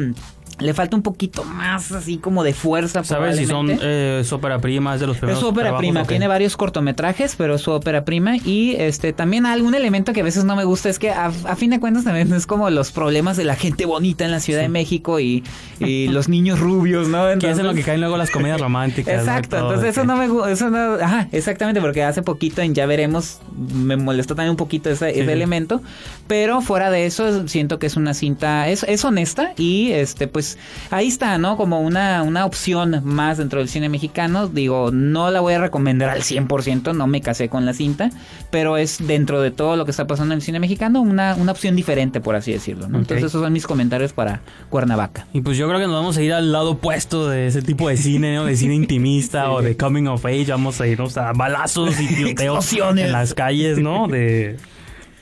Le 0.59 0.73
falta 0.73 0.95
un 0.95 1.01
poquito 1.01 1.43
más 1.43 1.91
así 1.91 2.17
como 2.17 2.43
de 2.43 2.53
fuerza. 2.53 3.03
¿Sabes 3.03 3.37
si 3.37 3.45
son 3.45 3.67
eh, 3.71 4.19
es 4.21 4.31
ópera 4.31 4.59
prima? 4.59 4.93
Es 4.93 5.01
de 5.01 5.07
los 5.07 5.17
primeros 5.17 5.39
Es 5.39 5.41
su 5.41 5.49
ópera 5.49 5.75
prima, 5.77 6.01
¿o 6.01 6.03
qué? 6.03 6.09
tiene 6.09 6.27
varios 6.27 6.55
cortometrajes, 6.57 7.35
pero 7.35 7.55
es 7.55 7.61
su 7.61 7.71
ópera 7.71 8.05
prima. 8.05 8.37
Y 8.37 8.75
este 8.77 9.13
también 9.13 9.45
algún 9.45 9.73
elemento 9.75 10.13
que 10.13 10.21
a 10.21 10.23
veces 10.23 10.43
no 10.45 10.55
me 10.55 10.63
gusta 10.63 10.89
es 10.89 10.99
que 10.99 11.09
a, 11.09 11.25
a 11.25 11.55
fin 11.55 11.71
de 11.71 11.79
cuentas 11.79 12.03
también 12.03 12.31
es 12.33 12.45
como 12.45 12.69
los 12.69 12.91
problemas 12.91 13.35
de 13.35 13.45
la 13.45 13.55
gente 13.55 13.85
bonita 13.85 14.25
en 14.25 14.31
la 14.31 14.39
Ciudad 14.39 14.61
de 14.61 14.69
México 14.69 15.19
y, 15.19 15.43
y 15.79 16.07
los 16.09 16.29
niños 16.29 16.59
rubios, 16.59 17.07
¿no? 17.07 17.25
Que 17.39 17.49
es 17.49 17.57
en 17.57 17.65
lo 17.65 17.73
que 17.73 17.79
Entonces- 17.81 17.85
caen 17.85 17.99
luego 18.01 18.17
las 18.17 18.29
comedias 18.29 18.61
románticas. 18.61 19.19
Exacto, 19.21 19.57
entonces 19.57 19.89
eso 19.89 20.01
que- 20.01 20.07
no 20.07 20.15
me 20.17 20.27
gusta, 20.27 20.51
eso 20.51 20.69
no, 20.69 20.93
ajá, 21.03 21.27
exactamente, 21.31 21.81
porque 21.81 22.03
hace 22.03 22.21
poquito 22.21 22.61
en 22.61 22.75
Ya 22.75 22.85
Veremos 22.85 23.39
me 23.73 23.97
molestó 23.97 24.35
también 24.35 24.51
un 24.51 24.57
poquito 24.57 24.89
ese, 24.89 25.09
ese 25.09 25.25
sí. 25.25 25.31
elemento, 25.31 25.81
pero 26.27 26.61
fuera 26.61 26.91
de 26.91 27.05
eso 27.05 27.47
siento 27.47 27.79
que 27.79 27.87
es 27.87 27.95
una 27.95 28.13
cinta, 28.13 28.69
es, 28.69 28.83
es 28.83 29.03
honesta 29.03 29.53
y 29.57 29.91
este 29.91 30.27
pues 30.27 30.42
ahí 30.91 31.07
está, 31.07 31.37
¿no? 31.37 31.57
Como 31.57 31.81
una, 31.81 32.23
una 32.23 32.45
opción 32.45 33.01
más 33.03 33.37
dentro 33.37 33.59
del 33.59 33.67
cine 33.69 33.89
mexicano, 33.89 34.47
digo, 34.47 34.91
no 34.91 35.31
la 35.31 35.39
voy 35.41 35.53
a 35.53 35.59
recomendar 35.59 36.09
al 36.09 36.21
100%, 36.21 36.95
no 36.95 37.07
me 37.07 37.21
casé 37.21 37.49
con 37.49 37.65
la 37.65 37.73
cinta, 37.73 38.09
pero 38.51 38.77
es 38.77 39.05
dentro 39.05 39.41
de 39.41 39.51
todo 39.51 39.75
lo 39.75 39.85
que 39.85 39.91
está 39.91 40.07
pasando 40.07 40.33
en 40.33 40.37
el 40.39 40.41
cine 40.43 40.59
mexicano 40.59 41.01
una, 41.01 41.35
una 41.35 41.51
opción 41.51 41.75
diferente, 41.75 42.21
por 42.21 42.35
así 42.35 42.51
decirlo, 42.51 42.87
¿no? 42.87 42.97
Entonces 42.99 43.25
esos 43.27 43.41
son 43.41 43.53
mis 43.53 43.65
comentarios 43.67 44.13
para 44.13 44.41
Cuernavaca. 44.69 45.27
Y 45.33 45.41
pues 45.41 45.57
yo 45.57 45.67
creo 45.67 45.79
que 45.79 45.85
nos 45.87 45.95
vamos 45.95 46.17
a 46.17 46.21
ir 46.21 46.33
al 46.33 46.51
lado 46.51 46.71
opuesto 46.71 47.29
de 47.29 47.47
ese 47.47 47.61
tipo 47.61 47.89
de 47.89 47.97
cine, 47.97 48.35
¿no? 48.35 48.45
De 48.45 48.55
cine 48.55 48.75
intimista 48.75 49.51
o 49.51 49.61
de 49.61 49.77
coming 49.77 50.07
of 50.07 50.25
age. 50.25 50.47
Vamos 50.49 50.79
a 50.81 50.87
irnos 50.87 51.17
a 51.17 51.33
balazos 51.33 51.99
y 51.99 52.07
tiroteos 52.07 52.73
en 52.73 53.11
las 53.11 53.33
calles, 53.33 53.79
¿no? 53.79 54.07
De, 54.07 54.57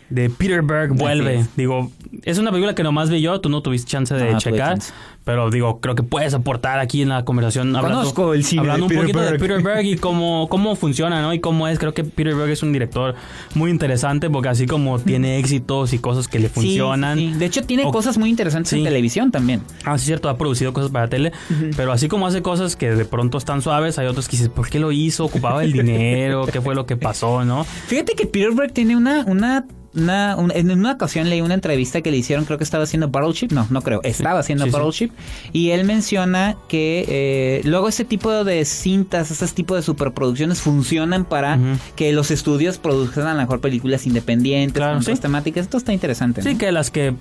de 0.10 0.30
Peter 0.30 0.62
Berg 0.62 0.94
vuelve. 0.94 1.46
Digo, 1.56 1.92
es 2.24 2.38
una 2.38 2.52
película 2.52 2.76
que 2.76 2.84
nomás 2.84 3.10
vi 3.10 3.22
yo, 3.22 3.40
tú 3.42 3.50
no 3.50 3.62
tuviste 3.62 3.90
chance 3.90 4.14
de 4.14 4.34
No, 4.34 4.40
checar. 4.40 4.74
chance. 4.74 4.94
Pero 5.24 5.52
digo, 5.52 5.80
creo 5.82 5.94
que 5.94 6.02
puedes 6.02 6.34
aportar 6.34 6.80
aquí 6.80 7.04
en 7.04 7.10
la 7.10 7.24
conversación 7.24 7.76
hablando, 7.76 8.00
Conozco 8.00 8.34
el 8.34 8.44
cine 8.44 8.62
hablando 8.62 8.88
de 8.88 8.96
un 8.96 9.02
Peter 9.06 9.16
poquito 9.16 9.32
de. 9.32 9.40
Peter 9.40 9.62
Berg 9.62 9.86
y 9.86 9.96
cómo, 9.98 10.48
cómo 10.50 10.76
funciona, 10.76 11.22
¿no? 11.22 11.32
Y 11.34 11.40
cómo 11.40 11.68
es. 11.68 11.78
Creo 11.78 11.94
que 11.94 12.04
Peter 12.04 12.34
Berg 12.34 12.50
es 12.50 12.64
un 12.64 12.74
director 12.74 13.14
muy 13.54 13.70
interesante 13.70 14.30
porque 14.32 14.50
así 14.50 14.66
como 14.66 14.98
tiene 15.00 15.38
éxitos 15.38 15.94
y 15.94 16.00
cosas 16.00 16.28
que 16.28 16.40
le 16.40 16.48
Sí, 16.48 16.54
funcionan. 16.56 17.20
sí. 17.20 17.34
De 17.34 17.46
hecho, 17.46 17.62
tiene 17.64 17.86
o- 17.86 17.92
cosas 17.92 18.18
muy 18.18 18.30
interesantes 18.32 18.74
en 18.74 18.84
televisión 18.84 19.32
también. 19.32 19.62
Ah, 19.86 19.98
sí, 19.98 20.02
es 20.02 20.06
cierto, 20.08 20.28
ha 20.28 20.38
producido 20.38 20.74
cosas 20.74 20.90
para 20.90 21.08
tele, 21.08 21.32
pero 21.78 21.92
así 21.92 22.08
como 22.08 22.26
hace 22.26 22.42
cosas 22.42 22.76
que 22.76 22.90
de 22.90 23.06
pronto 23.06 23.38
están 23.38 23.62
suaves, 23.62 24.00
hay 24.00 24.08
otros 24.08 24.28
que 24.28 24.32
dices, 24.38 24.50
¿por 24.50 24.70
qué 24.70 24.80
lo 24.80 24.92
hizo? 24.92 25.26
¿Ocupaba 25.26 25.64
el 25.64 25.72
dinero? 25.72 26.46
¿Qué 26.52 26.62
fue 26.62 26.74
lo 26.74 26.86
que 26.88 26.98
pasó, 26.98 27.46
no? 27.46 27.64
Fíjate 27.64 28.16
que 28.16 28.26
Peter 28.26 28.52
Berg 28.54 28.74
tiene 28.74 28.96
una, 28.96 29.24
una 29.26 29.66
una, 29.94 30.36
un- 30.38 30.52
en 30.52 30.72
una 30.72 30.94
ocasión 30.94 31.30
leí 31.30 31.42
una 31.42 31.54
entrevista 31.54 32.02
que 32.02 32.12
le 32.12 32.18
hicieron, 32.18 32.46
creo 32.46 32.58
que 32.58 32.64
estaba 32.64 32.84
haciendo 32.84 33.10
Battleship, 33.10 33.50
no, 33.52 33.68
no 33.70 33.82
creo, 33.82 34.00
estaba 34.04 34.40
haciendo 34.40 34.64
sí, 34.66 34.70
sí. 34.72 34.76
Battleship, 34.76 35.10
y 35.54 35.70
él 35.72 35.84
menciona 35.86 36.56
que 36.70 37.06
eh, 37.08 37.62
luego 37.66 37.88
ese 37.90 38.06
tipo 38.06 38.44
de 38.44 38.64
cintas, 38.66 39.32
ese 39.32 39.48
tipo 39.48 39.76
de 39.76 39.82
superproducciones 39.82 40.62
funcionan 40.62 41.26
para 41.26 41.60
que 41.96 42.14
los 42.14 42.32
estudios 42.32 42.78
produzcan 42.78 43.28
a 43.28 43.34
lo 43.34 43.40
mejor 43.42 43.60
películas 43.62 44.06
independientes, 44.08 44.74
Claro, 44.78 44.94
con 44.94 45.02
otras 45.02 45.20
temáticas, 45.20 45.64
esto 45.64 45.78
está 45.78 45.94
interesante. 45.94 46.42
Sí, 46.42 46.54
¿no? 46.54 46.58
que 46.60 46.72
las 46.72 46.92
que 46.92 47.14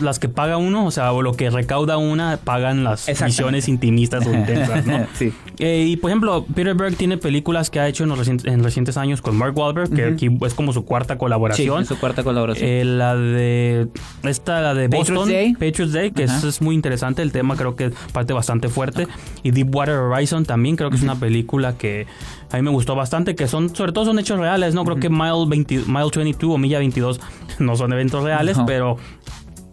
las 0.00 0.18
que 0.18 0.28
paga 0.28 0.56
uno, 0.56 0.86
o 0.86 0.90
sea, 0.90 1.12
o 1.12 1.22
lo 1.22 1.32
que 1.34 1.50
recauda 1.50 1.96
una, 1.98 2.36
pagan 2.36 2.84
las 2.84 3.08
misiones 3.22 3.68
intimistas 3.68 4.26
o 4.26 4.32
intensas, 4.32 4.86
¿no? 4.86 5.06
sí. 5.14 5.32
Eh, 5.58 5.84
y 5.88 5.96
por 5.96 6.10
ejemplo, 6.10 6.44
Peter 6.54 6.74
Berg 6.74 6.96
tiene 6.96 7.16
películas 7.18 7.70
que 7.70 7.80
ha 7.80 7.88
hecho 7.88 8.02
en, 8.04 8.08
los 8.10 8.18
recientes, 8.18 8.52
en 8.52 8.62
recientes 8.62 8.96
años 8.96 9.22
con 9.22 9.36
Mark 9.36 9.56
Wahlberg, 9.56 9.90
que 9.94 10.04
aquí 10.04 10.28
es 10.44 10.54
como 10.54 10.72
su 10.72 10.84
cuarta 10.84 11.16
colaboración. 11.18 11.84
su 11.86 11.98
cuarta 12.04 12.22
colaboración. 12.22 12.68
Eh, 12.68 12.84
la 12.84 13.16
de 13.16 13.88
esta 14.24 14.60
la 14.60 14.74
de 14.74 14.90
Patriots 14.90 15.10
Boston 15.10 15.28
Day. 15.30 15.52
Patriots 15.54 15.92
Day 15.92 16.10
que 16.10 16.24
es, 16.24 16.44
es 16.44 16.60
muy 16.60 16.74
interesante 16.74 17.22
el 17.22 17.32
tema 17.32 17.56
creo 17.56 17.76
que 17.76 17.92
parte 18.12 18.34
bastante 18.34 18.68
fuerte 18.68 19.08
y 19.42 19.52
Deepwater 19.52 19.94
Horizon 19.94 20.44
también 20.44 20.76
creo 20.76 20.90
que 20.90 20.96
es 20.96 21.02
una 21.02 21.18
película 21.18 21.78
que 21.78 22.06
a 22.50 22.56
mí 22.56 22.62
me 22.62 22.70
gustó 22.70 22.94
bastante 22.94 23.34
que 23.34 23.48
son 23.48 23.74
sobre 23.74 23.92
todo 23.92 24.04
son 24.04 24.18
hechos 24.18 24.38
reales 24.38 24.74
no 24.74 24.84
creo 24.84 24.96
que 24.98 25.08
Mile 25.08 25.46
20 25.48 25.84
Mile 25.86 26.10
22 26.14 26.54
o 26.54 26.58
Milla 26.58 26.78
22 26.78 27.20
no 27.58 27.76
son 27.76 27.92
eventos 27.94 28.22
reales 28.22 28.58
No. 28.58 28.66
pero 28.66 28.98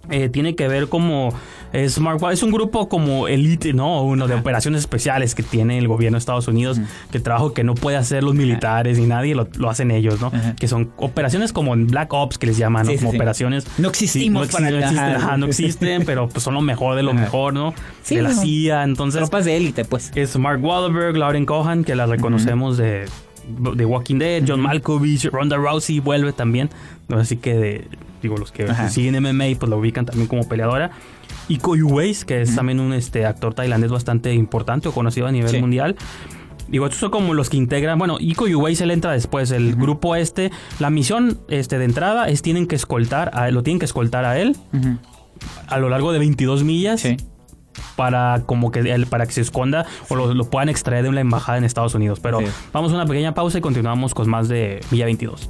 eh, 0.10 0.30
tiene 0.30 0.56
que 0.56 0.70
ver 0.70 0.88
como 0.88 1.34
es 1.74 2.00
Mark 2.00 2.20
Wahlberg- 2.20 2.34
es 2.34 2.44
un 2.44 2.52
grupo 2.52 2.90
como 2.90 3.28
elite, 3.28 3.74
¿no? 3.74 4.02
Uno 4.04 4.28
de 4.28 4.36
operaciones 4.36 4.82
especiales 4.82 5.36
que 5.36 5.44
tiene 5.44 5.78
el 5.78 5.88
gobierno 5.88 6.16
de 6.18 6.20
Estados 6.20 6.48
Unidos, 6.48 6.80
que 7.12 7.18
el 7.18 7.24
trabajo 7.24 7.54
que 7.54 7.64
no 7.64 7.76
puede 7.76 7.98
hacer 7.98 8.24
los 8.24 8.36
militares 8.36 8.98
ni 9.00 9.06
nadie 9.08 9.36
lo, 9.36 9.48
lo 9.58 9.70
hacen 9.70 9.92
ellos, 9.92 10.20
¿no? 10.22 10.32
Que 10.60 10.68
son 10.68 10.92
operaciones 10.98 11.54
como 11.54 11.74
en 11.74 11.88
Black 11.88 12.14
Ops 12.14 12.38
que 12.38 12.48
les 12.48 12.58
llaman, 12.58 12.86
¿no? 12.86 12.92
Sí, 12.92 12.98
sí, 12.98 13.00
como 13.04 13.12
sí. 13.12 13.18
operaciones. 13.18 13.66
No 13.78 13.90
existimos 13.90 14.48
Sí, 14.48 14.54
para 14.54 14.70
no, 14.70 14.78
el- 14.78 14.84
existen, 14.84 15.06
ajá. 15.06 15.16
ajá, 15.28 15.38
no 15.38 15.46
existen, 15.46 16.04
pero 16.06 16.28
pues 16.30 16.44
son 16.44 16.54
lo 16.54 16.62
mejor 16.62 16.96
de 16.96 17.04
lo 17.04 17.14
mejor, 17.14 17.54
¿no? 17.54 17.74
Sí, 18.04 18.16
de 18.18 18.24
la 18.24 18.30
no. 18.34 18.42
CIA, 18.42 18.84
entonces 18.84 19.20
Tropas 19.22 19.46
de 19.46 19.58
élite, 19.58 19.86
pues. 19.86 20.12
es 20.16 20.38
Mark 20.38 20.64
Wahlberg, 20.64 21.16
Lauren 21.18 21.46
Cohan, 21.46 21.84
que 21.84 21.96
la 21.96 22.06
reconocemos 22.06 22.78
de, 22.78 23.06
de 23.76 23.86
Walking 23.86 24.18
Dead, 24.20 24.44
John 24.48 24.60
Malkovich, 24.60 25.26
Ronda 25.32 25.58
Rousey 25.58 26.00
vuelve 26.00 26.34
también. 26.34 26.70
¿no? 27.08 27.18
Así 27.18 27.38
que, 27.38 27.54
de, 27.56 27.88
digo, 28.22 28.38
los 28.38 28.52
que 28.52 28.68
siguen 28.90 29.22
MMA, 29.22 29.58
pues 29.60 29.70
la 29.70 29.76
ubican 29.76 30.06
también 30.06 30.28
como 30.28 30.48
peleadora. 30.48 30.92
Y 31.48 31.58
Weiss, 31.64 32.24
que 32.26 32.42
es 32.42 32.56
también 32.56 32.80
un 32.80 32.94
este, 32.94 33.26
actor 33.26 33.54
tailandés 33.54 33.92
bastante 33.92 34.34
importante 34.34 34.88
o 34.88 34.92
conocido 34.94 35.28
a 35.28 35.32
nivel 35.32 35.50
Sí. 35.52 35.60
mundial. 35.60 35.96
Digo, 36.70 36.86
estos 36.86 37.00
son 37.02 37.12
como 37.12 37.34
los 37.34 37.50
que 37.50 37.58
integran. 37.58 38.00
Bueno, 38.00 38.16
Iko 38.20 38.46
Uwais 38.46 38.80
él 38.80 38.92
entra 38.92 39.12
después. 39.12 39.52
El 39.52 39.76
grupo 39.76 40.16
este, 40.16 40.52
la 40.80 40.90
misión 40.90 41.40
este, 41.50 41.78
de 41.78 41.86
entrada 41.86 42.30
es 42.30 42.42
tienen 42.42 42.66
que 42.68 42.76
escoltar 42.76 43.32
a 43.34 43.52
lo 43.52 43.62
tienen 43.64 43.80
que 43.80 43.86
escoltar 43.86 44.24
a 44.24 44.40
él 44.40 44.56
a 45.68 45.80
lo 45.80 45.90
largo 45.90 46.14
de 46.14 46.20
22 46.20 46.64
millas 46.64 47.02
Sí. 47.02 47.18
para 47.98 48.44
como 48.46 48.72
que 48.72 48.80
él- 48.80 49.08
para 49.08 49.26
que 49.26 49.34
se 49.34 49.42
esconda 49.42 49.86
o 50.10 50.16
lo, 50.16 50.34
lo 50.34 50.46
puedan 50.50 50.70
extraer 50.70 51.04
de 51.04 51.12
la 51.12 51.20
embajada 51.22 51.58
en 51.58 51.66
Estados 51.66 51.94
Unidos. 51.96 52.20
Pero 52.22 52.40
Sí. 52.40 52.46
vamos 52.72 52.92
a 52.94 52.96
una 52.96 53.06
pequeña 53.06 53.34
pausa 53.34 53.58
y 53.58 53.62
continuamos 53.62 54.14
con 54.14 54.30
más 54.30 54.48
de 54.48 54.80
Milla 54.92 55.06
22. 55.06 55.50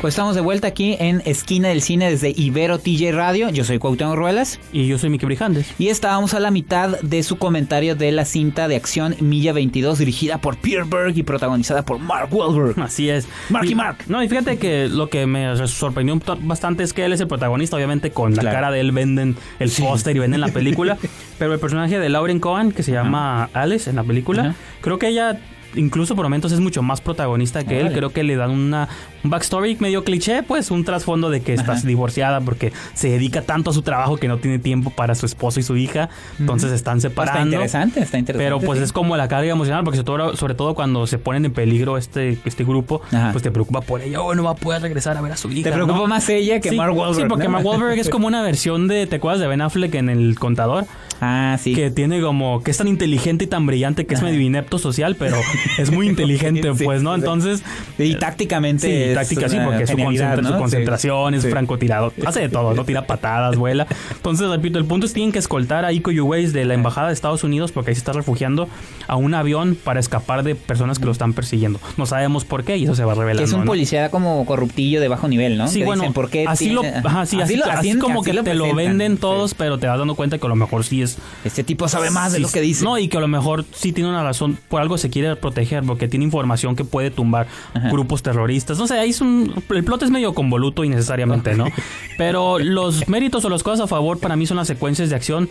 Pues 0.00 0.14
estamos 0.14 0.34
de 0.34 0.40
vuelta 0.40 0.66
aquí 0.66 0.96
en 0.98 1.20
Esquina 1.26 1.68
del 1.68 1.82
Cine 1.82 2.08
desde 2.10 2.32
Ibero 2.34 2.78
TJ 2.78 3.12
Radio. 3.12 3.50
Yo 3.50 3.64
soy 3.64 3.78
Cuauhtémoc 3.78 4.16
Ruelas. 4.16 4.58
Y 4.72 4.86
yo 4.86 4.96
soy 4.96 5.10
Miki 5.10 5.26
Brijandes. 5.26 5.74
Y 5.78 5.88
estábamos 5.88 6.32
a 6.32 6.40
la 6.40 6.50
mitad 6.50 6.98
de 7.02 7.22
su 7.22 7.36
comentario 7.36 7.94
de 7.94 8.10
la 8.10 8.24
cinta 8.24 8.66
de 8.66 8.76
acción 8.76 9.14
Milla 9.20 9.52
22 9.52 9.98
dirigida 9.98 10.38
por 10.38 10.56
Peter 10.56 10.86
Berg 10.86 11.18
y 11.18 11.22
protagonizada 11.22 11.82
por 11.84 11.98
Mark 11.98 12.30
Wahlberg. 12.32 12.80
Así 12.80 13.10
es. 13.10 13.28
Marky 13.50 13.72
Y- 13.72 13.74
Mark. 13.74 13.98
No, 14.06 14.22
y 14.22 14.28
fíjate 14.30 14.56
que 14.56 14.88
lo 14.88 15.10
que 15.10 15.26
me 15.26 15.54
sorprendió 15.68 16.18
bastante 16.44 16.82
es 16.82 16.94
que 16.94 17.04
él 17.04 17.12
es 17.12 17.20
el 17.20 17.28
protagonista. 17.28 17.76
Obviamente, 17.76 18.10
con 18.10 18.34
la 18.34 18.42
cara 18.42 18.70
de 18.70 18.80
él 18.80 18.92
venden 18.92 19.36
el 19.58 19.68
Sí. 19.70 19.82
póster 19.82 20.16
y 20.16 20.18
venden 20.18 20.40
la 20.40 20.48
película. 20.48 20.96
pero 21.38 21.52
el 21.52 21.60
personaje 21.60 21.98
de 21.98 22.08
Lauren 22.08 22.40
Cohen, 22.40 22.72
que 22.72 22.82
se 22.82 22.92
llama 22.92 23.50
Alice 23.52 23.90
en 23.90 23.96
la 23.96 24.02
película, 24.04 24.54
creo 24.80 24.98
que 24.98 25.08
ella. 25.08 25.38
Incluso 25.74 26.16
por 26.16 26.24
momentos 26.24 26.52
es 26.52 26.60
mucho 26.60 26.82
más 26.82 27.00
protagonista 27.00 27.64
que 27.64 27.80
él. 27.80 27.92
Creo 27.92 28.10
que 28.10 28.22
le 28.22 28.36
dan 28.36 28.50
una, 28.50 28.88
un 29.24 29.30
backstory 29.30 29.76
medio 29.80 30.04
cliché, 30.04 30.42
pues 30.42 30.70
un 30.70 30.84
trasfondo 30.84 31.30
de 31.30 31.42
que 31.42 31.54
estás 31.54 31.84
divorciada 31.84 32.40
porque 32.40 32.72
se 32.94 33.08
dedica 33.10 33.42
tanto 33.42 33.70
a 33.70 33.72
su 33.72 33.82
trabajo 33.82 34.16
que 34.16 34.28
no 34.28 34.38
tiene 34.38 34.58
tiempo 34.58 34.90
para 34.90 35.14
su 35.14 35.26
esposo 35.26 35.60
y 35.60 35.62
su 35.62 35.76
hija. 35.76 36.08
Entonces 36.38 36.72
están 36.72 36.98
Está 36.98 37.08
separando. 37.08 37.46
interesante, 37.46 38.00
está 38.00 38.18
interesante. 38.18 38.44
Pero 38.44 38.60
pues 38.60 38.78
sí. 38.78 38.84
es 38.84 38.92
como 38.92 39.16
la 39.16 39.28
carga 39.28 39.50
emocional, 39.50 39.84
porque 39.84 39.98
sobre 39.98 40.06
todo, 40.06 40.36
sobre 40.36 40.54
todo 40.54 40.74
cuando 40.74 41.06
se 41.06 41.18
ponen 41.18 41.44
en 41.44 41.52
peligro 41.52 41.96
este, 41.96 42.38
este 42.44 42.64
grupo, 42.64 43.02
Ajá. 43.12 43.30
pues 43.32 43.42
te 43.42 43.50
preocupa 43.50 43.80
por 43.80 44.00
ella. 44.00 44.20
Oh, 44.20 44.34
no 44.34 44.42
va 44.44 44.50
a 44.50 44.54
poder 44.56 44.82
regresar 44.82 45.16
a 45.16 45.20
ver 45.20 45.32
a 45.32 45.36
su 45.36 45.50
hija. 45.50 45.70
Te 45.70 45.72
preocupa 45.72 45.98
¿no? 45.98 46.06
más 46.06 46.28
ella 46.28 46.60
que 46.60 46.70
sí, 46.70 46.76
Mark 46.76 46.96
Wahlberg. 46.96 47.22
Sí, 47.22 47.28
porque 47.28 47.44
¿no? 47.44 47.50
Mark 47.50 47.66
Wahlberg 47.66 47.98
es 47.98 48.08
como 48.10 48.26
una 48.26 48.42
versión 48.42 48.88
de, 48.88 49.06
¿te 49.06 49.16
acuerdas 49.16 49.40
de 49.40 49.46
Ben 49.46 49.60
Affleck 49.60 49.94
en 49.94 50.08
El 50.08 50.38
Contador? 50.38 50.86
Ah, 51.20 51.58
sí. 51.60 51.74
Que 51.74 51.90
tiene 51.90 52.20
como, 52.20 52.62
que 52.62 52.70
es 52.70 52.76
tan 52.78 52.88
inteligente 52.88 53.44
y 53.44 53.46
tan 53.46 53.66
brillante 53.66 54.06
que 54.06 54.14
es 54.14 54.22
medio 54.22 54.40
inepto 54.40 54.78
social, 54.78 55.16
pero 55.18 55.36
es 55.78 55.90
muy 55.92 56.08
inteligente, 56.08 56.72
Sí, 56.74 56.84
pues, 56.84 57.02
¿no? 57.02 57.14
Entonces... 57.14 57.62
Y 57.98 58.14
tácticamente. 58.14 59.08
Sí, 59.08 59.14
táctica 59.14 59.48
sí, 59.48 59.58
porque 59.64 59.86
su, 59.86 59.96
genialidad, 59.96 60.36
concentra- 60.36 60.42
¿no? 60.42 60.48
su 60.48 60.54
Sí. 60.54 60.58
concentración 60.60 61.34
es 61.34 61.46
francotirador. 61.46 62.12
Hace 62.26 62.40
de 62.40 62.48
todo, 62.48 62.74
¿no? 62.74 62.84
Tira 62.84 63.06
patadas, 63.06 63.56
vuela. 63.56 63.86
Entonces, 64.16 64.48
repito, 64.48 64.78
el 64.78 64.84
punto 64.86 65.06
es 65.06 65.12
que 65.12 65.16
tienen 65.16 65.32
que 65.32 65.38
escoltar 65.38 65.84
a 65.84 65.92
Iko 65.92 66.10
Uwais 66.10 66.52
de 66.52 66.64
la 66.64 66.74
embajada 66.74 67.08
de 67.08 67.12
Estados 67.14 67.44
Unidos 67.44 67.72
porque 67.72 67.90
ahí 67.90 67.94
se 67.94 68.00
está 68.00 68.12
refugiando 68.12 68.68
a 69.06 69.16
un 69.16 69.34
avión 69.34 69.76
para 69.82 70.00
escapar 70.00 70.42
de 70.42 70.54
personas 70.54 70.98
que 70.98 71.04
lo 71.04 71.12
están 71.12 71.32
persiguiendo. 71.34 71.80
No 71.96 72.06
sabemos 72.06 72.44
por 72.44 72.64
qué 72.64 72.76
y 72.78 72.84
eso 72.84 72.94
se 72.94 73.04
va 73.04 73.14
revelando. 73.14 73.40
Que 73.42 73.44
es 73.44 73.52
un 73.52 73.60
¿no? 73.60 73.66
policía 73.66 74.10
como 74.10 74.44
corruptillo 74.46 75.00
de 75.00 75.08
bajo 75.08 75.28
nivel, 75.28 75.58
¿no? 75.58 75.68
Sí, 75.68 75.80
Que 75.80 75.84
bueno, 75.84 76.02
dicen, 76.02 76.14
¿por 76.14 76.30
qué 76.30 76.46
así 76.48 76.70
lo, 76.70 76.80
tiene- 76.80 76.98
ajá, 77.04 77.26
sí, 77.26 77.40
así, 77.40 77.56
lo- 77.56 77.66
así 77.66 77.98
como 77.98 78.22
que 78.22 78.30
así 78.30 78.40
te 78.42 78.54
lo 78.54 78.74
venden 78.74 79.18
todos, 79.18 79.54
pero 79.54 79.78
te 79.78 79.86
vas 79.86 79.98
dando 79.98 80.14
cuenta 80.14 80.38
que 80.38 80.46
a 80.46 80.48
lo 80.48 80.56
mejor 80.56 80.84
sí 80.84 81.02
es 81.02 81.09
Este 81.44 81.64
tipo 81.64 81.88
sabe 81.88 82.10
más 82.10 82.32
de 82.32 82.40
lo 82.40 82.48
que 82.48 82.60
dice. 82.60 82.84
No, 82.84 82.98
y 82.98 83.08
que 83.08 83.16
a 83.16 83.20
lo 83.20 83.28
mejor 83.28 83.64
sí 83.72 83.92
tiene 83.92 84.10
una 84.10 84.22
razón, 84.22 84.58
por 84.68 84.80
algo 84.80 84.98
se 84.98 85.10
quiere 85.10 85.36
proteger, 85.36 85.84
porque 85.84 86.08
tiene 86.08 86.24
información 86.24 86.76
que 86.76 86.84
puede 86.84 87.10
tumbar 87.10 87.46
Ajá. 87.74 87.90
grupos 87.90 88.22
terroristas. 88.22 88.78
No 88.78 88.86
sé, 88.86 88.98
ahí 88.98 89.10
es 89.10 89.20
un, 89.20 89.62
el 89.70 89.84
plot 89.84 90.02
es 90.02 90.10
medio 90.10 90.34
convoluto 90.34 90.84
innecesariamente, 90.84 91.54
¿no? 91.54 91.66
Pero 92.18 92.58
los 92.58 93.08
méritos 93.08 93.44
o 93.44 93.48
las 93.48 93.62
cosas 93.62 93.84
a 93.84 93.86
favor 93.86 94.18
para 94.18 94.36
mí 94.36 94.46
son 94.46 94.56
las 94.56 94.66
secuencias 94.66 95.10
de 95.10 95.16
acción, 95.16 95.48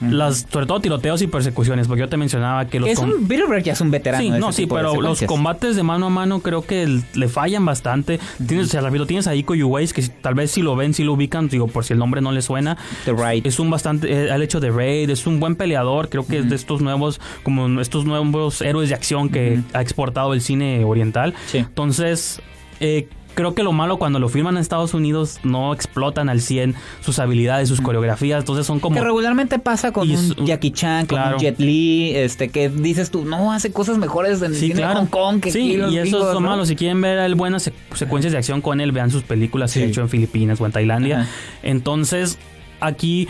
las 0.00 0.46
sobre 0.50 0.66
todo 0.66 0.80
tiroteos 0.80 1.22
y 1.22 1.26
persecuciones, 1.26 1.86
porque 1.88 2.00
yo 2.00 2.08
te 2.08 2.16
mencionaba 2.16 2.66
que 2.66 2.78
los 2.80 2.88
es 2.88 2.98
un 2.98 3.26
Bilderberg 3.26 3.62
ya 3.62 3.72
es 3.72 3.80
un 3.80 3.90
veterano. 3.90 4.22
Sí, 4.22 4.30
de 4.30 4.38
no, 4.38 4.50
ese 4.50 4.62
sí, 4.62 4.66
pero 4.66 5.00
los 5.00 5.22
combates 5.22 5.74
de 5.76 5.82
mano 5.82 6.06
a 6.06 6.10
mano 6.10 6.40
creo 6.40 6.62
que 6.62 7.00
le 7.14 7.28
fallan 7.28 7.64
bastante. 7.64 8.20
Tienes, 8.46 8.66
o 8.68 8.70
sea, 8.70 8.80
repito, 8.82 9.06
tienes 9.06 9.26
a 9.26 9.34
Iko 9.34 9.54
Uwais, 9.54 9.92
que 9.92 10.02
si- 10.02 10.10
tal 10.10 10.34
vez 10.34 10.50
si 10.50 10.62
lo 10.62 10.76
ven, 10.76 10.92
si 10.94 11.02
lo 11.04 11.14
ubican, 11.14 11.48
digo, 11.48 11.66
por 11.66 11.84
si 11.84 11.92
el 11.94 11.98
nombre 11.98 12.20
no 12.20 12.32
le 12.32 12.42
suena. 12.42 12.76
The 13.04 13.12
Raid. 13.12 13.46
Es 13.46 13.58
un 13.58 13.70
bastante, 13.70 14.12
eh, 14.12 14.30
al 14.30 14.42
hecho 14.42 14.60
de 14.60 14.70
Raid, 14.70 15.08
es 15.10 15.26
un 15.26 15.40
buen 15.40 15.56
peleador, 15.56 16.08
creo 16.08 16.26
que 16.26 16.38
es 16.38 16.48
de 16.50 16.56
estos 16.56 16.82
nuevos, 16.82 17.20
como 17.42 17.80
estos 17.80 18.04
nuevos 18.04 18.60
héroes 18.62 18.88
de 18.90 18.94
acción 18.94 19.28
que 19.30 19.60
ha 19.72 19.80
exportado 19.80 20.34
el 20.34 20.40
cine 20.42 20.84
oriental. 20.84 21.34
Sí. 21.46 21.58
Entonces, 21.58 22.40
eh, 22.80 23.08
creo 23.36 23.54
que 23.54 23.62
lo 23.62 23.70
malo 23.72 23.98
cuando 23.98 24.18
lo 24.18 24.28
firman 24.28 24.56
en 24.56 24.62
Estados 24.62 24.94
Unidos 24.94 25.38
no 25.44 25.72
explotan 25.72 26.28
al 26.28 26.40
100 26.40 26.74
sus 27.00 27.20
habilidades, 27.20 27.68
sus 27.68 27.80
coreografías, 27.80 28.40
entonces 28.40 28.66
son 28.66 28.80
como... 28.80 28.96
Que 28.96 29.02
regularmente 29.04 29.60
pasa 29.60 29.92
con 29.92 30.10
un 30.10 30.46
Jackie 30.46 30.72
Chan, 30.72 31.06
con 31.06 31.18
claro. 31.18 31.36
un 31.36 31.40
Jet 31.42 31.60
Li, 31.60 32.16
este, 32.16 32.48
que 32.48 32.68
dices 32.68 33.12
tú, 33.12 33.24
no, 33.24 33.52
hace 33.52 33.70
cosas 33.70 33.98
mejores 33.98 34.42
en 34.42 34.46
el 34.52 34.56
Sí, 34.56 34.72
claro. 34.72 34.98
Hong 35.00 35.06
Kong 35.06 35.40
que 35.40 35.52
sí, 35.52 35.76
y 35.76 35.98
eso 35.98 36.26
es 36.28 36.34
lo 36.34 36.40
malo. 36.40 36.66
Si 36.66 36.74
quieren 36.74 37.00
ver 37.00 37.18
el 37.20 37.36
buenas 37.36 37.68
sec- 37.68 37.94
secuencias 37.94 38.32
de 38.32 38.38
acción 38.38 38.60
con 38.60 38.80
él, 38.80 38.90
vean 38.90 39.10
sus 39.12 39.22
películas 39.22 39.72
que 39.72 39.82
ha 39.82 39.86
hecho 39.86 40.00
en 40.00 40.08
Filipinas 40.08 40.60
o 40.60 40.66
en 40.66 40.72
Tailandia. 40.72 41.20
Ajá. 41.20 41.30
Entonces, 41.62 42.38
aquí 42.80 43.28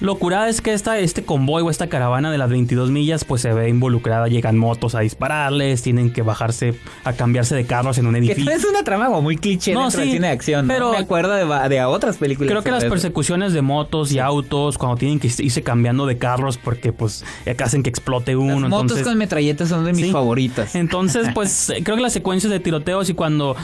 lo 0.00 0.14
curada 0.16 0.48
es 0.48 0.60
que 0.60 0.72
esta, 0.72 0.98
este 0.98 1.24
convoy 1.24 1.62
o 1.62 1.70
esta 1.70 1.88
caravana 1.88 2.30
de 2.30 2.38
las 2.38 2.48
22 2.50 2.90
millas 2.90 3.24
pues 3.24 3.42
se 3.42 3.52
ve 3.52 3.68
involucrada. 3.68 4.28
Llegan 4.28 4.56
motos 4.56 4.94
a 4.94 5.00
dispararles, 5.00 5.82
tienen 5.82 6.12
que 6.12 6.22
bajarse 6.22 6.74
a 7.04 7.12
cambiarse 7.12 7.54
de 7.56 7.66
carros 7.66 7.98
en 7.98 8.06
un 8.06 8.16
edificio. 8.16 8.50
es 8.52 8.64
una 8.64 8.84
trama 8.84 9.08
muy 9.20 9.36
cliché 9.36 9.72
No, 9.74 9.82
dentro 9.82 10.00
del 10.00 10.08
sí, 10.08 10.14
cine 10.14 10.26
de 10.28 10.32
acción. 10.32 10.66
¿no? 10.66 10.74
pero- 10.74 10.90
Me 10.92 10.98
acuerdo 10.98 11.32
de, 11.32 11.68
de 11.68 11.84
otras 11.84 12.16
películas. 12.16 12.50
Creo 12.50 12.62
que 12.62 12.70
las 12.70 12.84
eso. 12.84 12.90
persecuciones 12.90 13.52
de 13.52 13.62
motos 13.62 14.12
y 14.12 14.18
autos, 14.18 14.78
cuando 14.78 14.96
tienen 14.96 15.18
que 15.18 15.28
irse 15.38 15.62
cambiando 15.62 16.06
de 16.06 16.16
carros 16.18 16.58
porque 16.58 16.92
pues 16.92 17.24
hacen 17.62 17.82
que 17.82 17.90
explote 17.90 18.36
uno. 18.36 18.60
Las 18.60 18.70
motos 18.70 18.82
entonces, 18.82 19.06
con 19.06 19.18
metralletas 19.18 19.68
son 19.68 19.84
de 19.84 19.92
mis 19.92 20.06
Sí. 20.06 20.12
favoritas. 20.12 20.74
Entonces, 20.74 21.28
pues 21.34 21.72
creo 21.82 21.96
que 21.96 22.02
las 22.02 22.12
secuencias 22.12 22.52
de 22.52 22.60
tiroteos 22.60 23.08
y 23.10 23.14
cuando 23.14 23.56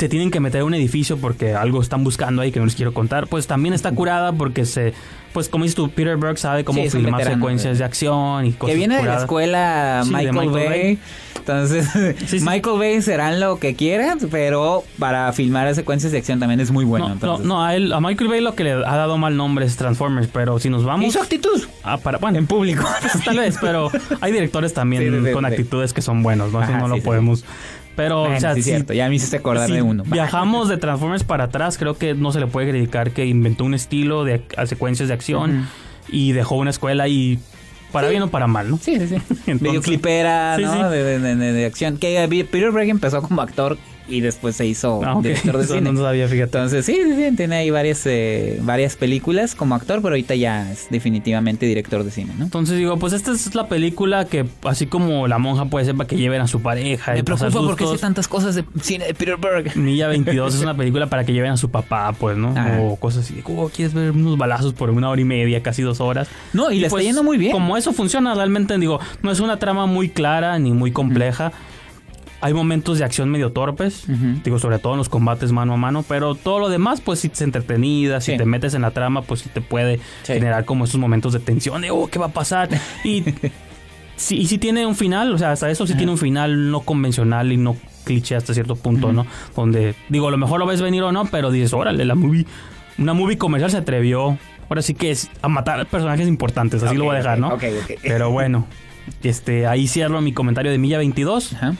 se 0.00 0.08
tienen 0.08 0.30
que 0.30 0.40
meter 0.40 0.62
a 0.62 0.64
un 0.64 0.72
edificio 0.74 1.18
porque 1.18 1.54
algo 1.54 1.80
están 1.82 2.02
buscando 2.04 2.40
ahí 2.42 2.50
que 2.50 2.58
no 2.58 2.64
les 2.64 2.74
quiero 2.74 2.92
contar. 2.94 3.26
Pues 3.26 3.46
también 3.46 3.74
está 3.74 3.92
curada 3.92 4.32
porque 4.32 4.64
se, 4.64 4.94
pues 5.34 5.48
como 5.50 5.64
dices 5.64 5.76
tú, 5.76 5.90
Peter 5.90 6.16
Berg 6.16 6.38
sabe 6.38 6.64
cómo 6.64 6.82
Sí, 6.82 6.88
filmar 6.90 7.18
veterano, 7.18 7.36
secuencias 7.36 7.78
de- 7.78 7.84
acción 7.84 8.46
y 8.46 8.52
cosas 8.52 8.72
que 8.72 8.78
viene 8.78 8.94
de 8.94 9.00
la 9.02 9.04
curadas. 9.06 9.22
escuela 9.24 10.00
Sí, 10.04 10.10
Michael, 10.10 10.32
Michael 10.32 10.50
Bay. 10.50 10.68
Bay. 10.68 10.98
Entonces, 11.36 11.88
Sí. 12.26 12.40
Michael 12.40 12.78
Bay 12.78 13.02
serán 13.02 13.40
lo 13.40 13.58
que 13.58 13.74
quieran, 13.74 14.18
pero 14.30 14.84
para 14.98 15.32
filmar 15.32 15.74
secuencias 15.74 16.12
de 16.12 16.18
acción 16.18 16.38
también 16.40 16.60
es 16.60 16.70
muy 16.70 16.84
bueno. 16.84 17.04
no, 17.06 17.08
no, 17.10 17.14
entonces. 17.14 17.46
no, 17.46 17.64
a 17.64 17.74
él, 17.74 17.92
a 17.92 18.00
Michael 18.00 18.28
Bay 18.30 18.40
lo 18.40 18.54
que 18.54 18.64
le 18.64 18.72
ha 18.72 18.96
dado 18.96 19.18
mal 19.18 19.36
nombre 19.36 19.64
es 19.66 19.76
Transformers, 19.76 20.28
pero 20.32 20.58
si 20.58 20.68
nos 20.70 20.84
vamos 20.84 21.06
¿Y 21.06 21.10
su 21.10 21.18
actitud? 21.20 21.62
a 21.82 21.98
para, 21.98 22.18
bueno, 22.18 22.38
En 22.38 22.46
público. 22.46 22.84
tal 23.24 23.38
vez, 23.38 23.56
pero 23.60 23.90
hay 24.20 24.32
directores 24.32 24.72
también 24.74 25.32
con 25.32 25.44
actitudes 25.44 25.92
que 25.92 26.02
son 26.02 26.22
buenos, 26.22 26.52
¿no? 26.52 26.62
Eso 26.62 26.72
Ajá, 26.72 26.80
no 26.86 26.94
sí, 26.94 26.98
lo 27.00 27.04
podemos. 27.04 27.44
Pero, 28.02 28.20
Bueno, 28.20 28.36
o 28.36 28.40
sea, 28.40 28.54
sí, 28.54 28.62
si- 28.62 28.70
cierto, 28.70 28.92
ya 28.94 29.08
me 29.08 29.14
hiciste 29.16 29.36
acordar 29.36 29.66
si 29.68 29.74
de 29.74 29.82
uno. 29.82 30.04
viajamos 30.06 30.68
de 30.68 30.78
Transformers 30.78 31.22
para 31.24 31.44
atrás, 31.44 31.76
creo 31.76 31.98
que 31.98 32.14
no 32.14 32.32
se 32.32 32.40
le 32.40 32.46
puede 32.46 32.70
criticar 32.70 33.10
que 33.10 33.26
inventó 33.26 33.64
un 33.64 33.74
estilo 33.74 34.24
de 34.24 34.42
a 34.56 34.64
secuencias 34.66 35.08
de 35.08 35.14
acción 35.14 35.68
y 36.08 36.32
dejó 36.32 36.56
una 36.56 36.70
escuela 36.70 37.08
y 37.08 37.38
para 37.92 38.08
bien 38.08 38.22
o 38.22 38.28
para 38.28 38.46
mal, 38.46 38.70
¿no? 38.70 38.78
Sí, 38.78 38.98
sí, 38.98 39.06
sí. 39.08 39.14
Entonces- 39.46 39.60
Videoclipera, 39.60 40.56
Sí, 40.56 40.62
¿no? 40.62 40.88
De, 40.88 41.18
de- 41.18 41.34
de- 41.36 41.52
de 41.52 41.66
acción. 41.66 41.98
Que 41.98 42.22
eh, 42.22 42.28
Peter 42.28 42.70
Berg 42.72 42.88
empezó 42.88 43.20
como 43.20 43.42
actor 43.42 43.76
y 44.10 44.20
después 44.20 44.56
se 44.56 44.66
hizo 44.66 45.00
Ah, 45.04 45.14
ok. 45.16 45.22
director 45.22 45.56
de 45.58 45.64
Eso 45.64 45.74
cine. 45.74 45.92
no 45.92 46.00
sabía, 46.02 46.26
fíjate. 46.28 46.58
Entonces, 46.58 46.84
sí, 46.84 46.94
sí, 47.04 47.14
sí, 47.16 47.36
tiene 47.36 47.56
ahí 47.56 47.70
varias, 47.70 48.02
eh, 48.06 48.58
varias 48.62 48.96
películas 48.96 49.54
como 49.54 49.74
actor, 49.74 50.02
pero 50.02 50.08
ahorita 50.14 50.34
ya 50.34 50.70
es 50.70 50.88
definitivamente 50.90 51.66
director 51.66 52.04
de 52.04 52.10
cine, 52.10 52.32
¿no? 52.38 52.44
Entonces 52.44 52.76
digo, 52.76 52.98
pues 52.98 53.12
esta 53.12 53.32
es 53.32 53.54
la 53.54 53.68
película 53.68 54.24
que 54.26 54.44
así 54.64 54.86
como 54.86 55.28
La 55.28 55.38
Monja 55.38 55.64
puede 55.66 55.84
ser 55.86 55.94
para 55.94 56.06
que 56.08 56.16
lleven 56.16 56.40
a 56.40 56.46
su 56.46 56.60
pareja. 56.60 57.12
y 57.14 57.18
Me 57.18 57.24
preocupa 57.24 57.50
porque 57.60 57.86
sé 57.86 57.98
tantas 57.98 58.28
cosas 58.28 58.54
de 58.54 58.64
cine 58.82 59.06
de 59.06 59.14
Peter 59.14 59.36
Berg. 59.36 59.76
Milla 59.76 60.08
22 60.08 60.54
es 60.54 60.60
una 60.62 60.74
película 60.76 61.06
para 61.08 61.24
que 61.24 61.32
lleven 61.32 61.52
a 61.52 61.56
su 61.56 61.70
papá, 61.70 62.12
pues, 62.18 62.36
¿no? 62.36 62.50
Ajá. 62.50 62.80
O 62.80 62.96
cosas 62.96 63.24
así. 63.24 63.40
Oh, 63.44 63.68
¿quieres 63.68 63.94
ver 63.94 64.10
unos 64.10 64.36
balazos 64.38 64.72
por 64.74 64.90
una 64.90 65.08
hora 65.10 65.20
y 65.20 65.24
media, 65.24 65.62
casi 65.62 65.82
dos 65.82 66.00
horas? 66.00 66.28
No, 66.52 66.70
y 66.70 66.76
le 66.80 66.86
está 66.86 66.96
pues, 66.96 67.04
yendo 67.04 67.22
muy 67.22 67.38
bien. 67.38 67.52
Como 67.52 67.76
eso 67.76 67.92
funciona 67.92 68.34
realmente, 68.34 68.76
digo, 68.78 69.00
no 69.22 69.30
es 69.30 69.40
una 69.40 69.58
trama 69.58 69.86
muy 69.86 70.08
clara 70.08 70.58
ni 70.58 70.72
muy 70.72 70.90
compleja. 70.92 71.52
Hay 72.42 72.54
momentos 72.54 72.98
de 72.98 73.04
acción 73.04 73.28
medio 73.30 73.52
torpes, 73.52 74.04
digo, 74.44 74.58
sobre 74.58 74.78
todo 74.78 74.94
en 74.94 74.98
los 74.98 75.08
combates 75.10 75.52
mano 75.52 75.74
a 75.74 75.76
mano, 75.76 76.02
pero 76.08 76.34
todo 76.34 76.58
lo 76.58 76.68
demás, 76.70 77.00
pues 77.02 77.20
si 77.20 77.28
te 77.28 77.34
es 77.34 77.42
entretenida, 77.42 78.20
si 78.22 78.32
Sí. 78.32 78.38
te 78.38 78.46
metes 78.46 78.72
en 78.74 78.82
la 78.82 78.92
trama, 78.92 79.22
pues 79.22 79.40
sí 79.40 79.50
te 79.52 79.60
puede 79.60 79.98
Sí. 80.22 80.32
generar 80.34 80.64
como 80.64 80.84
esos 80.84 80.98
momentos 80.98 81.32
de 81.34 81.40
tensión, 81.40 81.82
de, 81.82 81.90
oh, 81.90 82.06
¿qué 82.10 82.18
va 82.18 82.26
a 82.26 82.32
pasar? 82.32 82.68
Y 83.04 83.24
sí, 84.16 84.36
y 84.38 84.46
sí 84.46 84.56
tiene 84.58 84.86
un 84.86 84.94
final, 84.94 85.32
o 85.34 85.38
sea, 85.38 85.52
hasta 85.52 85.70
eso 85.70 85.86
sí 85.86 85.94
tiene 85.94 86.12
un 86.12 86.18
final 86.18 86.70
no 86.70 86.80
convencional 86.80 87.52
y 87.52 87.56
no 87.58 87.76
cliché 88.04 88.36
hasta 88.36 88.54
cierto 88.54 88.74
punto, 88.76 89.12
¿no? 89.12 89.26
Donde, 89.54 89.94
digo, 90.08 90.28
a 90.28 90.30
lo 90.30 90.36
mejor 90.38 90.58
lo 90.60 90.66
ves 90.66 90.80
venir 90.80 91.02
o 91.02 91.12
no, 91.12 91.26
pero 91.26 91.50
dices, 91.50 91.72
órale, 91.74 92.04
la 92.06 92.14
movie, 92.14 92.46
una 92.98 93.12
movie 93.12 93.36
comercial 93.36 93.70
se 93.70 93.76
atrevió, 93.76 94.38
ahora 94.70 94.80
sí 94.82 94.94
que 94.94 95.10
es 95.10 95.28
a 95.42 95.48
matar 95.48 95.84
personajes 95.86 96.26
importantes, 96.26 96.82
así 96.82 96.96
lo 96.96 97.04
voy 97.04 97.14
a 97.16 97.18
dejar, 97.18 97.38
¿no? 97.38 97.48
Ok, 97.48 97.64
ok. 97.82 97.98
Pero 98.02 98.30
bueno, 98.30 98.66
este, 99.22 99.66
ahí 99.66 99.86
cierro 99.88 100.20
mi 100.22 100.32
comentario 100.32 100.70
de 100.72 100.78
Milla 100.78 100.96
22. 100.98 101.52
Ajá. 101.54 101.74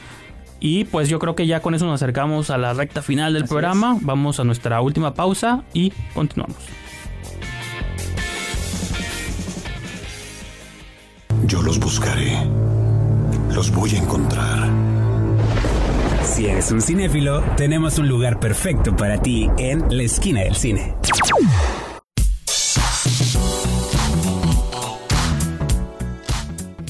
Y 0.60 0.84
pues 0.84 1.08
yo 1.08 1.18
creo 1.18 1.34
que 1.34 1.46
ya 1.46 1.60
con 1.60 1.74
eso 1.74 1.86
nos 1.86 2.00
acercamos 2.02 2.50
a 2.50 2.58
la 2.58 2.74
recta 2.74 3.02
final 3.02 3.32
del 3.32 3.44
Así 3.44 3.50
programa. 3.50 3.98
Vamos 4.02 4.38
a 4.38 4.44
nuestra 4.44 4.80
última 4.82 5.14
pausa 5.14 5.64
y 5.72 5.92
continuamos. 6.14 6.58
Yo 11.46 11.62
los 11.62 11.80
buscaré. 11.80 12.38
Los 13.54 13.70
voy 13.72 13.94
a 13.94 13.98
encontrar. 13.98 14.68
Si 16.24 16.46
eres 16.46 16.70
un 16.70 16.80
cinéfilo, 16.80 17.42
tenemos 17.56 17.98
un 17.98 18.08
lugar 18.08 18.38
perfecto 18.38 18.94
para 18.94 19.20
ti 19.20 19.48
en 19.58 19.84
la 19.88 20.02
esquina 20.02 20.40
del 20.40 20.54
cine. 20.54 20.94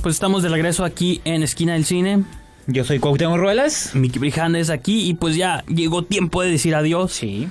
Pues 0.02 0.14
estamos 0.14 0.42
de 0.42 0.48
regreso 0.48 0.85
aquí 0.85 1.20
en 1.24 1.42
Esquina 1.42 1.74
del 1.74 1.85
Cine. 1.85 2.24
Yo 2.66 2.85
soy 2.85 2.99
Cuauhtémoc 2.99 3.38
Ruelas. 3.38 3.94
Miki 3.94 4.18
Brijandes 4.18 4.68
aquí 4.70 5.09
y 5.09 5.14
pues 5.14 5.37
ya 5.37 5.64
llegó 5.66 6.05
tiempo 6.05 6.42
de 6.42 6.51
decir 6.51 6.75
adiós. 6.75 7.12
Sí. 7.12 7.49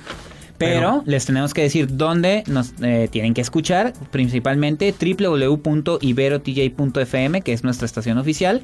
Pero, 0.58 0.80
Pero- 0.80 1.02
les 1.06 1.24
tenemos 1.24 1.54
que 1.54 1.62
decir 1.62 1.96
dónde 1.96 2.44
nos 2.46 2.74
eh, 2.82 3.08
tienen 3.10 3.32
que 3.32 3.40
escuchar, 3.40 3.94
principalmente 4.10 4.92
www.iberotj.fm, 4.92 7.40
que 7.40 7.52
es 7.54 7.64
nuestra 7.64 7.86
estación 7.86 8.18
oficial, 8.18 8.60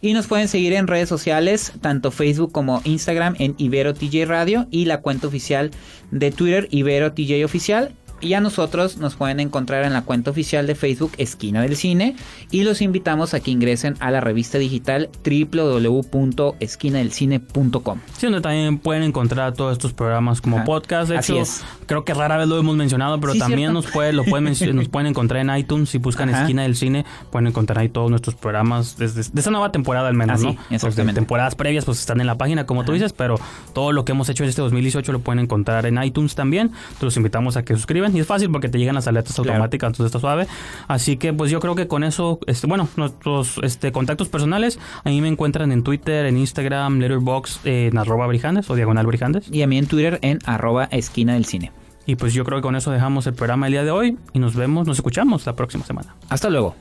y 0.00 0.12
nos 0.12 0.28
pueden 0.28 0.46
seguir 0.46 0.74
en 0.74 0.86
redes 0.86 1.08
sociales, 1.08 1.72
tanto 1.80 2.12
Facebook 2.12 2.52
como 2.52 2.80
Instagram 2.84 3.34
en 3.40 3.56
Ibero 3.58 3.94
TJ 3.94 4.26
Radio 4.26 4.68
y 4.70 4.84
la 4.84 5.00
cuenta 5.00 5.26
oficial 5.26 5.72
de 6.12 6.30
Twitter 6.30 6.68
Ibero 6.70 7.14
TJ 7.14 7.44
Oficial. 7.44 7.96
Y 8.20 8.34
a 8.34 8.40
nosotros 8.40 8.98
nos 8.98 9.14
pueden 9.14 9.40
encontrar 9.40 9.84
en 9.84 9.92
la 9.92 10.02
cuenta 10.02 10.30
oficial 10.30 10.66
de 10.66 10.74
Facebook 10.74 11.12
Esquina 11.18 11.62
del 11.62 11.76
Cine 11.76 12.16
y 12.50 12.62
los 12.64 12.80
invitamos 12.82 13.34
a 13.34 13.40
que 13.40 13.50
ingresen 13.50 13.96
a 14.00 14.10
la 14.10 14.20
revista 14.20 14.58
digital 14.58 15.08
www.esquinadelcine.com. 15.24 17.98
Sí, 18.16 18.26
donde 18.26 18.40
también 18.40 18.78
pueden 18.78 19.02
encontrar 19.02 19.54
todos 19.54 19.72
estos 19.72 19.92
programas 19.92 20.40
como 20.40 20.56
Ajá. 20.58 20.64
podcast. 20.64 21.10
De 21.10 21.18
Así 21.18 21.32
hecho, 21.32 21.42
es. 21.42 21.62
creo 21.86 22.04
que 22.04 22.14
rara 22.14 22.36
vez 22.36 22.48
lo 22.48 22.58
hemos 22.58 22.76
mencionado, 22.76 23.20
pero 23.20 23.32
Sí, 23.32 23.38
también 23.38 23.70
cierto. 23.70 23.74
nos 23.74 23.86
puede, 23.90 24.12
lo 24.12 24.24
pueden, 24.24 24.44
nos 24.76 24.88
pueden 24.88 25.06
encontrar 25.08 25.40
en 25.48 25.56
iTunes. 25.56 25.90
Si 25.90 25.98
buscan 25.98 26.28
Ajá. 26.30 26.42
Esquina 26.42 26.62
del 26.62 26.76
Cine, 26.76 27.04
pueden 27.30 27.48
encontrar 27.48 27.78
ahí 27.78 27.88
todos 27.88 28.10
nuestros 28.10 28.34
programas 28.34 28.96
desde 28.96 29.20
de 29.30 29.40
esta 29.40 29.50
nueva 29.50 29.70
temporada 29.72 30.08
al 30.08 30.14
menos, 30.14 30.36
Así, 30.36 30.46
¿no? 30.46 30.56
Ah, 30.58 30.64
exactamente. 30.74 31.20
Temporadas 31.20 31.54
previas 31.54 31.84
pues 31.84 31.98
están 32.00 32.20
en 32.20 32.26
la 32.26 32.36
página, 32.38 32.66
como 32.66 32.84
tú 32.84 32.92
dices, 32.92 33.12
pero 33.12 33.38
todo 33.74 33.92
lo 33.92 34.04
que 34.04 34.12
hemos 34.12 34.28
hecho 34.28 34.44
en 34.44 34.50
este 34.50 34.62
2018 34.62 35.12
lo 35.12 35.20
pueden 35.20 35.40
encontrar 35.40 35.86
en 35.86 36.02
iTunes 36.02 36.34
también. 36.34 36.68
Entonces 36.68 37.02
los 37.02 37.16
invitamos 37.16 37.56
a 37.56 37.64
que 37.64 37.74
suscriban 37.74 38.09
y 38.14 38.20
es 38.20 38.26
fácil 38.26 38.50
porque 38.50 38.68
te 38.68 38.78
llegan 38.78 38.94
las 38.94 39.06
alertas 39.06 39.34
Claro. 39.34 39.50
automáticas, 39.50 39.88
entonces 39.88 40.06
está 40.06 40.20
suave. 40.20 40.46
Así 40.88 41.16
que 41.16 41.32
pues 41.32 41.50
yo 41.50 41.60
creo 41.60 41.74
que 41.74 41.86
con 41.88 42.04
eso, 42.04 42.38
este, 42.46 42.66
bueno, 42.66 42.88
nuestros 42.96 43.58
este, 43.62 43.92
contactos 43.92 44.28
personales, 44.28 44.78
a 45.04 45.08
mí 45.10 45.20
me 45.20 45.28
encuentran 45.28 45.72
en 45.72 45.82
Twitter, 45.82 46.26
en 46.26 46.36
Instagram, 46.36 46.98
Letterboxd, 46.98 47.66
eh, 47.66 47.86
en 47.88 47.98
arroba 47.98 48.26
brijandes 48.26 48.68
o 48.70 48.74
diagonal 48.74 49.06
brijandes. 49.06 49.48
Y 49.50 49.62
a 49.62 49.66
mí 49.66 49.78
en 49.78 49.86
Twitter 49.86 50.18
en 50.22 50.38
arroba 50.46 50.84
esquina 50.84 51.34
del 51.34 51.44
cine. 51.44 51.72
Y 52.06 52.16
pues 52.16 52.32
yo 52.34 52.44
creo 52.44 52.58
que 52.58 52.62
con 52.62 52.76
eso 52.76 52.90
dejamos 52.90 53.26
el 53.26 53.34
programa 53.34 53.66
el 53.66 53.72
día 53.72 53.84
de 53.84 53.90
hoy 53.90 54.18
y 54.32 54.38
nos 54.38 54.56
vemos, 54.56 54.86
nos 54.86 54.98
escuchamos 54.98 55.46
la 55.46 55.54
próxima 55.54 55.84
semana. 55.84 56.16
Hasta 56.28 56.50
luego. 56.50 56.74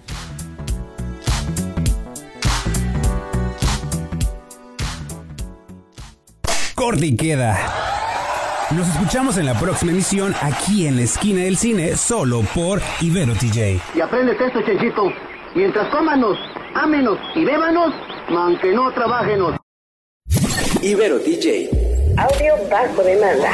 Corte 6.76 7.06
y 7.08 7.16
queda. 7.16 7.58
Nos 8.76 8.88
escuchamos 8.88 9.38
en 9.40 9.48
la 9.48 9.56
próxima 9.56 9.92
emisión 9.92 10.36
aquí 10.42 10.86
en 10.86 10.96
la 10.96 11.02
esquina 11.02 11.42
del 11.42 11.58
cine, 11.58 11.98
solo 11.98 12.42
por 12.54 12.80
Ibero 13.02 13.34
TJ. 13.34 13.82
Y 13.96 14.02
apréndete 14.02 14.46
esto, 14.46 14.62
Chenchito. 14.62 15.12
Mientras 15.56 15.90
cómanos, 15.90 16.38
ámenos 16.76 17.18
y 17.36 17.46
bébanos, 17.46 17.92
aunque 18.30 18.72
no 18.72 18.92
trabajenos. 18.94 19.56
Ibero 20.84 21.18
DJ. 21.18 21.72
Audio 22.16 22.54
bajo 22.70 23.02
demanda. 23.02 23.52